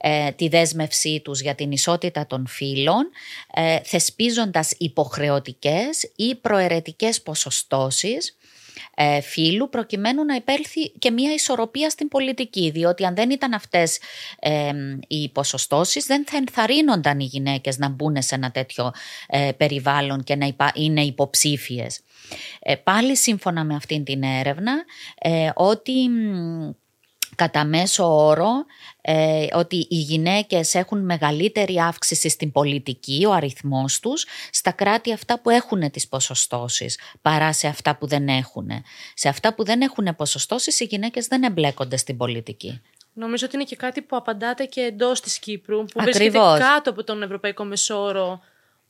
ε, 0.01 0.31
τη 0.31 0.49
δέσμευσή 0.49 1.21
τους 1.25 1.41
για 1.41 1.55
την 1.55 1.73
ισότητα 1.73 2.27
των 2.27 2.47
φύλων 2.47 3.11
ε, 3.55 3.79
θεσπίζοντας 3.85 4.73
υποχρεωτικές 4.79 6.13
ή 6.17 6.35
προαιρετικές 6.35 7.23
ποσοστώσεις 7.23 8.37
ε, 8.95 9.21
φύλου 9.21 9.69
προκειμένου 9.69 10.25
να 10.25 10.35
υπέλθει 10.35 10.89
και 10.89 11.11
μια 11.11 11.33
ισορροπία 11.33 11.91
στην 11.91 12.09
πολιτική 12.09 12.71
διότι 12.71 13.05
αν 13.05 13.15
δεν 13.15 13.31
ήταν 13.31 13.53
αυτές 13.53 13.99
ε, 14.39 14.73
οι 15.07 15.29
ποσοστώσεις 15.29 16.07
δεν 16.07 16.25
θα 16.27 16.37
ενθαρρύνονταν 16.37 17.21
οι 17.21 17.25
γυναίκες 17.25 17.79
να 17.79 17.89
μπουν 17.89 18.23
σε 18.23 18.35
ένα 18.35 18.51
τέτοιο 18.51 18.93
ε, 19.29 19.51
περιβάλλον 19.57 20.25
και 20.25 20.37
να 20.37 20.55
είναι 20.75 21.03
υποψήφιες. 21.03 22.01
Ε, 22.61 22.75
πάλι 22.75 23.17
σύμφωνα 23.17 23.65
με 23.65 23.75
αυτήν 23.75 24.05
την 24.05 24.23
έρευνα 24.23 24.85
ότι 25.55 25.93
κατά 27.37 27.65
μέσο 27.65 28.25
όρο 28.27 28.51
ε, 29.01 29.47
ότι 29.53 29.77
οι 29.77 29.97
γυναίκες 29.97 30.75
έχουν 30.75 31.05
μεγαλύτερη 31.05 31.79
αύξηση 31.79 32.29
στην 32.29 32.53
πολιτική, 32.53 33.25
ο 33.29 33.33
αριθμός 33.33 34.01
τους, 34.01 34.27
στα 34.51 34.71
κράτη 34.71 35.13
αυτά 35.13 35.41
που 35.41 35.51
έχουν 35.51 35.91
τις 35.91 36.09
ποσοστώσεις, 36.09 36.99
παρά 37.23 37.53
σε 37.53 37.67
αυτά 37.67 37.97
που 37.97 38.07
δεν 38.07 38.29
έχουν. 38.29 38.71
Σε 39.15 39.29
αυτά 39.29 39.55
που 39.55 39.65
δεν 39.65 39.81
έχουν 39.81 40.17
ποσοστώσεις, 40.17 40.81
οι 40.81 40.85
γυναίκες 40.85 41.27
δεν 41.27 41.43
εμπλέκονται 41.43 41.97
στην 41.97 42.17
πολιτική. 42.17 42.81
Νομίζω 43.13 43.47
ότι 43.47 43.55
είναι 43.55 43.65
και 43.65 43.77
κάτι 43.77 44.03
που 44.03 44.17
απαντάτε 44.17 44.65
και 44.65 44.81
εντός 44.81 45.21
της 45.21 45.39
Κύπρου, 45.39 45.85
που 45.85 46.01
βρίσκεται 46.03 46.39
κάτω 46.59 46.91
από 46.91 47.05
τον 47.05 47.23
Ευρωπαϊκό 47.23 47.65
Μεσόρο 47.65 48.41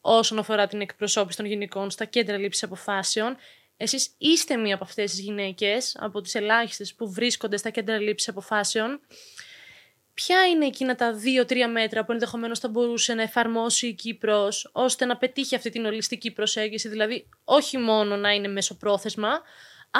όσον 0.00 0.38
αφορά 0.38 0.66
την 0.66 0.80
εκπροσώπηση 0.80 1.36
των 1.36 1.46
γυναικών 1.46 1.90
στα 1.90 2.04
κέντρα 2.04 2.36
λήψης 2.36 2.62
αποφάσεων. 2.62 3.36
Εσείς 3.76 4.14
είστε 4.18 4.56
μία 4.56 4.74
από 4.74 4.84
αυτές 4.84 5.10
τις 5.10 5.20
γυναίκες, 5.20 5.96
από 6.00 6.20
τις 6.20 6.34
ελάχιστες 6.34 6.94
που 6.94 7.12
βρίσκονται 7.12 7.56
στα 7.56 7.70
κέντρα 7.70 7.98
λήψης 7.98 8.28
αποφάσεων. 8.28 9.00
Ποια 10.14 10.46
είναι 10.46 10.66
εκείνα 10.66 10.94
τα 10.94 11.12
δύο-τρία 11.12 11.68
μέτρα 11.68 12.04
που 12.04 12.12
ενδεχομένως 12.12 12.58
θα 12.58 12.68
μπορούσε 12.68 13.14
να 13.14 13.22
εφαρμόσει 13.22 13.86
η 13.86 13.94
Κύπρος 13.94 14.70
ώστε 14.72 15.04
να 15.04 15.16
πετύχει 15.16 15.54
αυτή 15.54 15.70
την 15.70 15.84
ολιστική 15.84 16.30
προσέγγιση, 16.30 16.88
δηλαδή 16.88 17.28
όχι 17.44 17.78
μόνο 17.78 18.16
να 18.16 18.30
είναι 18.30 18.48
μεσοπρόθεσμα, 18.48 19.40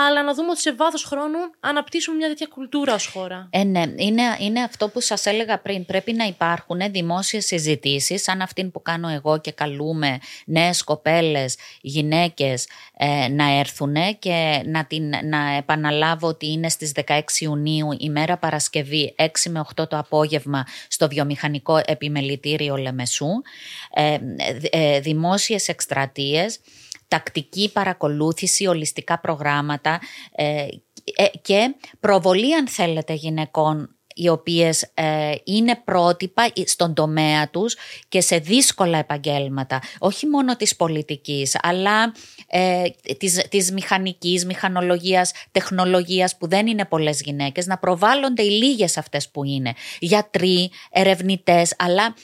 αλλά 0.07 0.23
να 0.23 0.35
δούμε 0.35 0.51
ότι 0.51 0.61
σε 0.61 0.75
βάθος 0.75 1.05
χρόνου 1.05 1.39
αναπτύσσουμε 1.61 2.17
μια 2.17 2.29
τέτοια 2.29 2.47
κουλτούρα 2.47 2.95
ως 2.95 3.07
χώρα. 3.07 3.49
Ε, 3.51 3.65
ναι, 3.65 3.85
είναι, 3.97 4.23
είναι 4.39 4.63
αυτό 4.63 4.89
που 4.89 5.01
σας 5.01 5.27
έλεγα 5.27 5.59
πριν. 5.59 5.87
Πρέπει 5.87 6.13
να 6.13 6.25
υπάρχουν 6.25 6.81
δημόσιες 6.91 7.47
συζητήσεις, 7.47 8.23
σαν 8.23 8.41
αυτήν 8.41 8.71
που 8.71 8.83
κάνω 8.83 9.09
εγώ 9.09 9.41
και 9.41 9.53
καλούμε 9.53 10.19
νέες 10.47 10.85
κοπέλες, 10.85 11.57
γυναίκες 11.81 12.69
ε, 12.97 13.29
να 13.29 13.59
έρθουν 13.59 13.95
και 14.19 14.63
να, 14.65 14.85
την, 14.85 15.13
να 15.25 15.57
επαναλάβω 15.57 16.29
ότι 16.29 16.47
είναι 16.47 16.69
στις 16.69 16.93
16 17.07 17.21
Ιουνίου 17.39 17.89
ημέρα 17.99 18.37
Παρασκευή 18.37 19.15
6 19.19 19.27
με 19.49 19.65
8 19.81 19.89
το 19.89 19.99
απόγευμα 19.99 20.67
στο 20.89 21.09
βιομηχανικό 21.09 21.81
επιμελητήριο 21.85 22.77
Λεμεσού. 22.77 23.29
Ε, 23.95 24.19
ε, 24.71 25.01
δημόσιες 25.01 25.69
εκστρατείες 25.69 26.61
τακτική 27.09 27.71
παρακολούθηση, 27.73 28.66
ολιστικά 28.66 29.21
προγράμματα 29.21 30.01
ε, 30.35 30.66
ε, 31.16 31.27
και 31.42 31.75
προβολή 32.01 32.55
αν 32.55 32.69
θέλετε 32.69 33.12
γυναικών 33.12 33.97
οι 34.19 34.29
οποίες 34.29 34.90
ε, 34.95 35.33
είναι 35.45 35.81
πρότυπα 35.85 36.53
στον 36.64 36.95
τομέα 36.95 37.51
τους 37.51 37.77
και 38.09 38.21
σε 38.21 38.38
δύσκολα 38.38 38.99
επαγγέλματα, 38.99 39.81
όχι 39.99 40.27
μόνο 40.27 40.57
της 40.57 40.77
πολιτικής, 40.77 41.59
αλλά 41.62 42.12
ε, 42.47 42.83
της, 43.19 43.47
της 43.49 43.73
μηχανικής, 43.73 44.47
μηχανολογίας, 44.47 45.33
τεχνολογίας 45.51 46.37
που 46.37 46.49
δεν 46.49 46.66
είναι 46.66 46.85
πολλές 46.85 47.21
γυναίκες, 47.21 47.66
να 47.66 47.79
προβάλλονται 47.79 48.42
οι 48.42 48.51
λίγες 48.51 48.97
αυτές 48.97 49.31
που 49.31 49.45
είναι, 49.45 49.75
γιατροί, 49.99 50.71
ερευνητές, 50.90 51.75
αλλά 51.79 52.14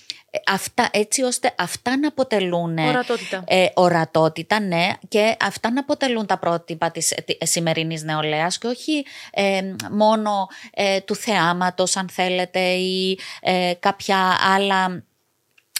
αυτά, 0.47 0.88
έτσι 0.92 1.23
ώστε 1.23 1.55
αυτά 1.59 1.97
να 1.99 2.09
αποτελούν 2.09 2.79
ορατότητα. 2.79 3.45
Ε, 3.47 3.66
ορατότητα 3.75 4.61
ναι, 4.61 4.90
και 5.09 5.37
αυτά 5.40 5.71
να 5.71 5.81
αποτελούν 5.81 6.27
τα 6.27 6.38
πρότυπα 6.38 6.90
της 6.90 7.11
ε, 7.11 7.47
σημερινής 7.47 8.03
νεολαίας 8.03 8.59
και 8.59 8.66
όχι 8.66 9.05
ε, 9.31 9.61
μόνο 9.90 10.47
ε, 10.71 11.01
του 11.01 11.14
θεάματος 11.14 11.97
αν 11.97 12.09
θέλετε 12.09 12.61
ή 12.61 13.18
ε, 13.40 13.73
κάποια 13.81 14.38
άλλα 14.55 15.05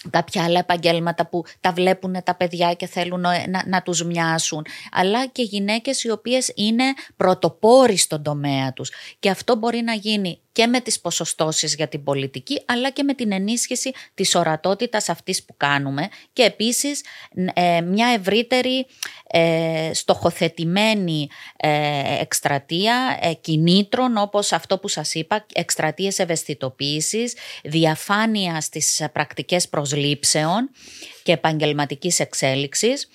κάποια 0.09 0.43
άλλα 0.43 0.59
επαγγέλματα 0.59 1.25
που 1.25 1.43
τα 1.59 1.71
βλέπουν 1.71 2.15
τα 2.23 2.35
παιδιά 2.35 2.73
και 2.73 2.87
θέλουν 2.87 3.19
να, 3.19 3.63
να 3.65 3.81
τους 3.81 4.03
μοιάσουν, 4.03 4.65
αλλά 4.91 5.27
και 5.27 5.41
γυναίκες 5.41 6.03
οι 6.03 6.09
οποίες 6.09 6.51
είναι 6.55 6.83
πρωτοπόροι 7.17 7.97
στον 7.97 8.23
τομέα 8.23 8.73
τους. 8.73 8.91
Και 9.19 9.29
αυτό 9.29 9.55
μπορεί 9.55 9.81
να 9.81 9.93
γίνει 9.93 10.42
και 10.53 10.67
με 10.67 10.79
τις 10.79 10.99
ποσοστώσεις 10.99 11.75
για 11.75 11.87
την 11.87 12.03
πολιτική 12.03 12.63
αλλά 12.65 12.89
και 12.89 13.03
με 13.03 13.13
την 13.13 13.31
ενίσχυση 13.31 13.91
της 14.13 14.35
ορατότητας 14.35 15.09
αυτής 15.09 15.43
που 15.45 15.57
κάνουμε. 15.57 16.09
Και 16.33 16.43
επίσης 16.43 17.01
ε, 17.53 17.81
μια 17.81 18.07
ευρύτερη 18.07 18.85
ε, 19.27 19.89
στοχοθετημένη 19.93 21.27
ε, 21.57 22.21
εκστρατεία 22.21 23.19
ε, 23.21 23.33
κινήτρων 23.33 24.17
όπως 24.17 24.51
αυτό 24.51 24.77
που 24.79 24.87
σας 24.87 25.13
είπα, 25.13 25.45
εκστρατείες 25.53 26.19
ευαισθητοποίησης, 26.19 27.35
διαφάνεια 27.63 28.61
στις 28.61 29.05
πρακτικές 29.13 29.69
προσλήψεων 29.69 30.69
και 31.23 31.31
επαγγελματικής 31.31 32.19
εξέλιξης 32.19 33.09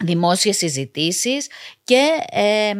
δημόσιες 0.00 0.56
συζητήσεις 0.56 1.46
και, 1.84 2.08
ε, 2.30 2.72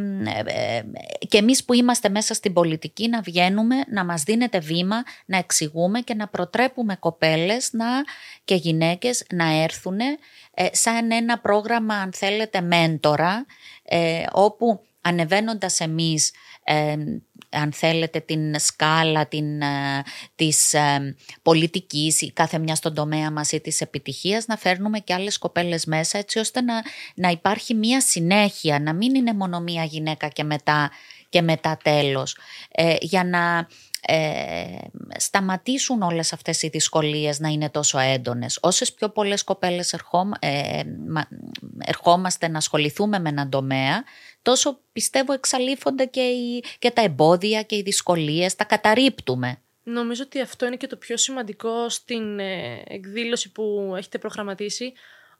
και 1.28 1.38
εμείς 1.38 1.64
που 1.64 1.74
είμαστε 1.74 2.08
μέσα 2.08 2.34
στην 2.34 2.52
πολιτική 2.52 3.08
να 3.08 3.20
βγαίνουμε, 3.20 3.76
να 3.88 4.04
μας 4.04 4.22
δίνετε 4.22 4.58
βήμα, 4.58 5.02
να 5.26 5.38
εξηγούμε 5.38 6.00
και 6.00 6.14
να 6.14 6.28
προτρέπουμε 6.28 6.96
κοπέλες 6.96 7.68
να, 7.72 7.86
και 8.44 8.54
γυναίκες 8.54 9.24
να 9.32 9.62
έρθουν 9.62 9.98
ε, 10.00 10.66
σαν 10.72 11.10
ένα 11.10 11.38
πρόγραμμα 11.38 11.94
αν 11.94 12.12
θέλετε 12.12 12.60
μέντορα 12.60 13.46
ε, 13.82 14.22
όπου 14.32 14.80
ανεβαίνοντας 15.00 15.80
εμείς 15.80 16.30
αν 17.50 17.72
θέλετε 17.72 18.20
την 18.20 18.58
σκάλα 18.58 19.26
την, 19.26 19.60
ε, 19.62 20.02
της 20.34 20.74
ε, 20.74 21.16
πολιτικής 21.42 22.20
ή 22.20 22.32
κάθε 22.32 22.58
μια 22.58 22.74
στον 22.74 22.94
τομέα 22.94 23.30
μας 23.30 23.52
ή 23.52 23.60
της 23.60 23.80
επιτυχίας 23.80 24.46
να 24.46 24.56
φέρνουμε 24.56 24.98
και 24.98 25.14
άλλες 25.14 25.38
κοπέλες 25.38 25.84
μέσα 25.84 26.18
έτσι 26.18 26.38
ώστε 26.38 26.60
να, 26.60 26.82
να 27.14 27.28
υπάρχει 27.28 27.74
μια 27.74 28.00
συνέχεια, 28.00 28.80
να 28.80 28.92
μην 28.92 29.14
είναι 29.14 29.32
μόνο 29.32 29.60
μια 29.60 29.84
γυναίκα 29.84 30.28
και 30.28 30.44
μετά, 30.44 30.90
και 31.28 31.42
μετά 31.42 31.78
τέλος. 31.82 32.36
Ε, 32.70 32.96
για 33.00 33.24
να 33.24 33.68
ε, 34.08 34.78
σταματήσουν 35.16 36.02
όλες 36.02 36.32
αυτές 36.32 36.62
οι 36.62 36.68
δυσκολίες 36.68 37.40
να 37.40 37.48
είναι 37.48 37.70
τόσο 37.70 37.98
έντονες. 37.98 38.58
Όσες 38.62 38.92
πιο 38.92 39.08
πολλές 39.08 39.44
κοπέλες 39.44 39.92
ε, 40.38 40.82
ερχόμαστε 41.78 42.48
να 42.48 42.58
ασχοληθούμε 42.58 43.18
με 43.18 43.28
έναν 43.28 43.50
τομέα, 43.50 44.04
τόσο 44.46 44.80
πιστεύω 44.92 45.32
εξαλείφονται 45.32 46.04
και, 46.04 46.22
και 46.78 46.90
τα 46.90 47.02
εμπόδια 47.02 47.62
και 47.62 47.76
οι 47.76 47.82
δυσκολίες, 47.82 48.54
τα 48.54 48.64
καταρρύπτουμε. 48.64 49.62
Νομίζω 49.82 50.22
ότι 50.22 50.40
αυτό 50.40 50.66
είναι 50.66 50.76
και 50.76 50.86
το 50.86 50.96
πιο 50.96 51.16
σημαντικό 51.16 51.88
στην 51.88 52.38
ε, 52.38 52.82
εκδήλωση 52.88 53.52
που 53.52 53.94
έχετε 53.96 54.18
προγραμματίσει, 54.18 54.92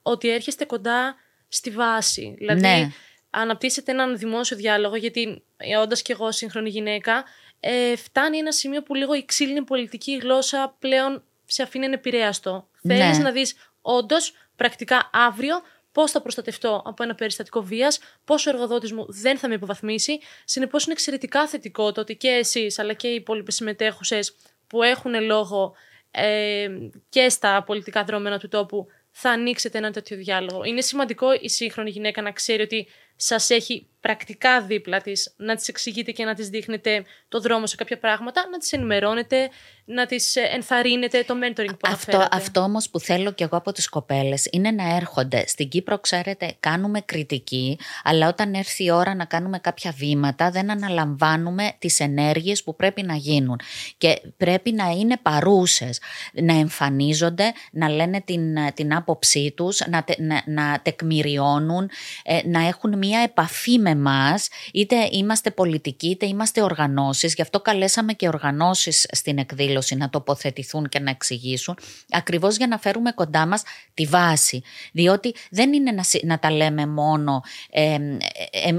ότι 0.02 0.28
έρχεστε 0.28 0.64
κοντά 0.64 1.16
στη 1.48 1.70
βάση. 1.70 2.34
Δηλαδή, 2.38 2.60
ναι. 2.60 2.90
αναπτύσσετε 3.30 3.92
έναν 3.92 4.18
δημόσιο 4.18 4.56
διάλογο, 4.56 4.96
γιατί 4.96 5.42
όντας 5.82 6.02
και 6.02 6.12
εγώ 6.12 6.32
σύγχρονη 6.32 6.68
γυναίκα, 6.68 7.24
ε, 7.60 7.96
φτάνει 7.96 8.38
ένα 8.38 8.52
σημείο 8.52 8.82
που 8.82 8.94
λίγο 8.94 9.14
η 9.14 9.24
ξύλινη 9.24 9.62
πολιτική 9.62 10.16
γλώσσα 10.16 10.76
πλέον 10.78 11.22
σε 11.44 11.62
αφήνει 11.62 11.86
επηρέαστο. 11.86 12.68
Ναι. 12.80 12.96
Θέλεις 12.96 13.18
να 13.18 13.30
δεις 13.30 13.54
όντως 13.80 14.32
πρακτικά 14.56 15.10
αύριο 15.12 15.62
πώς 15.96 16.10
θα 16.10 16.20
προστατευτώ 16.20 16.82
από 16.84 17.02
ένα 17.02 17.14
περιστατικό 17.14 17.62
βίας, 17.62 17.98
πώ 18.24 18.34
ο 18.34 18.50
εργοδότης 18.50 18.92
μου 18.92 19.06
δεν 19.08 19.38
θα 19.38 19.48
με 19.48 19.54
υποβαθμίσει. 19.54 20.18
Συνεπώς, 20.44 20.84
είναι 20.84 20.92
εξαιρετικά 20.92 21.46
θετικό 21.46 21.92
το 21.92 22.00
ότι 22.00 22.16
και 22.16 22.28
εσείς 22.28 22.78
αλλά 22.78 22.92
και 22.92 23.08
οι 23.08 23.14
υπόλοιπε 23.14 23.50
συμμετέχουσες 23.50 24.36
που 24.66 24.82
έχουν 24.82 25.22
λόγο 25.22 25.74
ε, 26.10 26.68
και 27.08 27.28
στα 27.28 27.62
πολιτικά 27.66 28.04
δρόμενα 28.04 28.38
του 28.38 28.48
τόπου 28.48 28.86
θα 29.10 29.30
ανοίξετε 29.30 29.78
ένα 29.78 29.90
τέτοιο 29.90 30.16
διάλογο. 30.16 30.64
Είναι 30.64 30.80
σημαντικό 30.80 31.26
η 31.40 31.48
σύγχρονη 31.48 31.90
γυναίκα 31.90 32.22
να 32.22 32.32
ξέρει 32.32 32.62
ότι 32.62 32.88
σας 33.16 33.50
έχει 33.50 33.86
πρακτικά 34.06 34.62
δίπλα 34.62 35.00
της, 35.00 35.34
να 35.36 35.56
τις 35.56 35.68
εξηγείτε 35.68 36.10
και 36.10 36.24
να 36.24 36.34
τις 36.34 36.48
δείχνετε 36.48 37.04
το 37.28 37.40
δρόμο 37.40 37.66
σε 37.66 37.76
κάποια 37.76 37.98
πράγματα, 37.98 38.48
να 38.50 38.58
τις 38.58 38.72
ενημερώνετε, 38.72 39.50
να 39.84 40.06
τις 40.06 40.36
ε, 40.36 40.40
ενθαρρύνετε, 40.40 41.24
το 41.26 41.34
mentoring 41.42 41.68
που 41.78 41.90
αυτό, 41.90 42.28
Αυτό 42.30 42.60
όμως 42.60 42.90
που 42.90 43.00
θέλω 43.00 43.32
και 43.32 43.44
εγώ 43.44 43.56
από 43.56 43.72
τις 43.72 43.88
κοπέλες 43.88 44.48
είναι 44.50 44.70
να 44.70 44.96
έρχονται. 44.96 45.44
Στην 45.46 45.68
Κύπρο, 45.68 45.98
ξέρετε, 45.98 46.56
κάνουμε 46.60 47.00
κριτική, 47.00 47.78
αλλά 48.04 48.28
όταν 48.28 48.54
έρθει 48.54 48.84
η 48.84 48.90
ώρα 48.90 49.14
να 49.14 49.24
κάνουμε 49.24 49.58
κάποια 49.58 49.90
βήματα, 49.90 50.50
δεν 50.50 50.70
αναλαμβάνουμε 50.70 51.72
τις 51.78 52.00
ενέργειες 52.00 52.62
που 52.62 52.76
πρέπει 52.76 53.02
να 53.02 53.14
γίνουν. 53.14 53.60
Και 53.98 54.20
πρέπει 54.36 54.72
να 54.72 54.90
είναι 54.90 55.16
παρούσες, 55.22 56.00
να 56.32 56.54
εμφανίζονται, 56.54 57.52
να 57.72 57.88
λένε 57.88 58.20
την, 58.20 58.56
την 58.74 58.94
άποψή 58.94 59.52
τους, 59.56 59.80
να, 59.86 60.04
να, 60.18 60.42
να 60.46 60.80
τεκμηριώνουν, 60.82 61.90
ε, 62.24 62.40
να 62.44 62.66
έχουν 62.66 62.98
μια 63.06 63.20
επαφή 63.20 63.78
με 63.78 63.94
μας, 63.94 64.48
είτε 64.72 65.08
είμαστε 65.10 65.50
πολιτικοί 65.50 66.08
είτε 66.08 66.26
είμαστε 66.26 66.62
οργανώσεις, 66.62 67.34
γι' 67.34 67.42
αυτό 67.42 67.60
καλέσαμε 67.60 68.12
και 68.12 68.28
οργανώσεις 68.28 69.06
στην 69.12 69.38
εκδήλωση 69.38 69.94
να 69.94 70.10
τοποθετηθούν 70.10 70.88
και 70.88 70.98
να 70.98 71.10
εξηγήσουν, 71.10 71.78
ακριβώς 72.10 72.56
για 72.56 72.66
να 72.66 72.78
φέρουμε 72.78 73.12
κοντά 73.12 73.46
μας 73.46 73.62
τη 73.94 74.04
βάση. 74.04 74.62
Διότι 74.92 75.34
δεν 75.50 75.72
είναι 75.72 75.90
να, 75.90 76.02
να 76.22 76.38
τα 76.38 76.50
λέμε 76.50 76.86
μόνο 76.86 77.42
ε, 77.70 77.98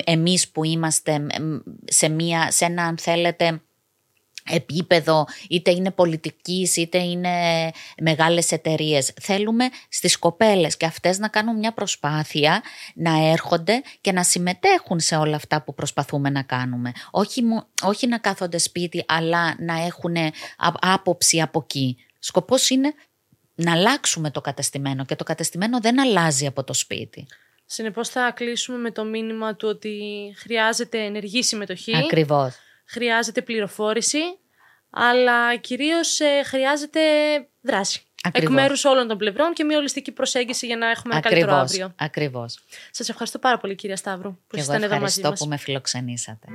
εμείς 0.04 0.50
που 0.50 0.64
είμαστε 0.64 1.26
σε, 1.86 2.10
μια, 2.10 2.52
σε 2.52 2.66
ένα 2.66 2.84
αν 2.84 2.98
θέλετε 2.98 3.62
επίπεδο, 4.50 5.26
είτε 5.50 5.72
είναι 5.72 5.92
πολιτικής, 5.92 6.76
είτε 6.76 6.98
είναι 6.98 7.32
μεγάλες 8.02 8.52
εταιρείες. 8.52 9.14
Θέλουμε 9.22 9.70
στις 9.90 10.18
κοπέλες 10.18 10.78
και 10.78 10.86
αυτές 10.86 11.20
να 11.20 11.28
κάνουν 11.28 11.58
μια 11.58 11.74
προσπάθεια 11.74 12.62
να 12.96 13.30
έρχονται 13.30 13.82
και 14.02 14.12
να 14.12 14.24
συμμετέχουν 14.24 15.00
σε 15.00 15.16
όλα 15.16 15.36
αυτά 15.36 15.62
που 15.62 15.74
προσπαθούμε 15.74 16.30
να 16.30 16.44
κάνουμε. 16.44 16.92
Όχι, 17.12 17.42
όχι 17.84 18.08
να 18.08 18.18
κάθονται 18.18 18.58
σπίτι, 18.58 19.04
αλλά 19.08 19.56
να 19.60 19.86
έχουν 19.86 20.16
άποψη 20.80 21.42
από 21.42 21.60
εκεί. 21.64 21.98
Σκοπός 22.20 22.70
είναι 22.70 22.94
να 23.56 23.72
αλλάξουμε 23.72 24.32
το 24.32 24.42
κατεστημένο 24.42 25.06
και 25.06 25.16
το 25.16 25.24
κατεστημένο 25.24 25.80
δεν 25.80 26.00
αλλάζει 26.00 26.46
από 26.46 26.64
το 26.64 26.74
σπίτι. 26.74 27.28
Συνεπώς 27.66 28.10
θα 28.10 28.32
κλείσουμε 28.36 28.78
με 28.78 28.92
το 28.92 29.04
μήνυμα 29.04 29.56
του 29.56 29.68
ότι 29.68 30.00
χρειάζεται 30.38 31.04
ενεργή 31.04 31.44
συμμετοχή. 31.44 31.98
Ακριβώς 31.98 32.56
χρειάζεται 32.88 33.42
πληροφόρηση, 33.42 34.22
αλλά 34.90 35.56
κυρίως 35.56 36.20
ε, 36.20 36.42
χρειάζεται 36.46 37.02
δράση. 37.62 38.02
Ακριβώς. 38.24 38.50
Εκ 38.50 38.60
μέρους 38.62 38.86
όλων 38.86 39.08
των 39.08 39.18
πλευρών 39.18 39.54
και 39.54 39.64
μια 39.64 39.78
ολιστική 39.78 40.12
προσέγγιση 40.12 40.66
για 40.66 40.78
να 40.78 40.90
έχουμε 40.90 41.14
ένα 41.14 41.24
καλύτερο 41.24 41.54
αύριο. 41.54 41.94
Ακριβώς. 41.96 42.60
Σας 42.92 43.10
ευχαριστώ 43.10 43.40
πάρα 43.40 43.58
πολύ, 43.58 43.76
κυρία 43.76 43.96
Σταύρου, 43.96 44.32
που 44.48 44.56
ήσασταν 44.56 44.84
εδώ 44.84 45.00
μαζί 45.00 45.22
μα. 45.22 45.28
Ευχαριστώ 45.28 45.44
που 45.44 45.50
με 45.50 45.58
φιλοξενήσατε. 45.58 46.48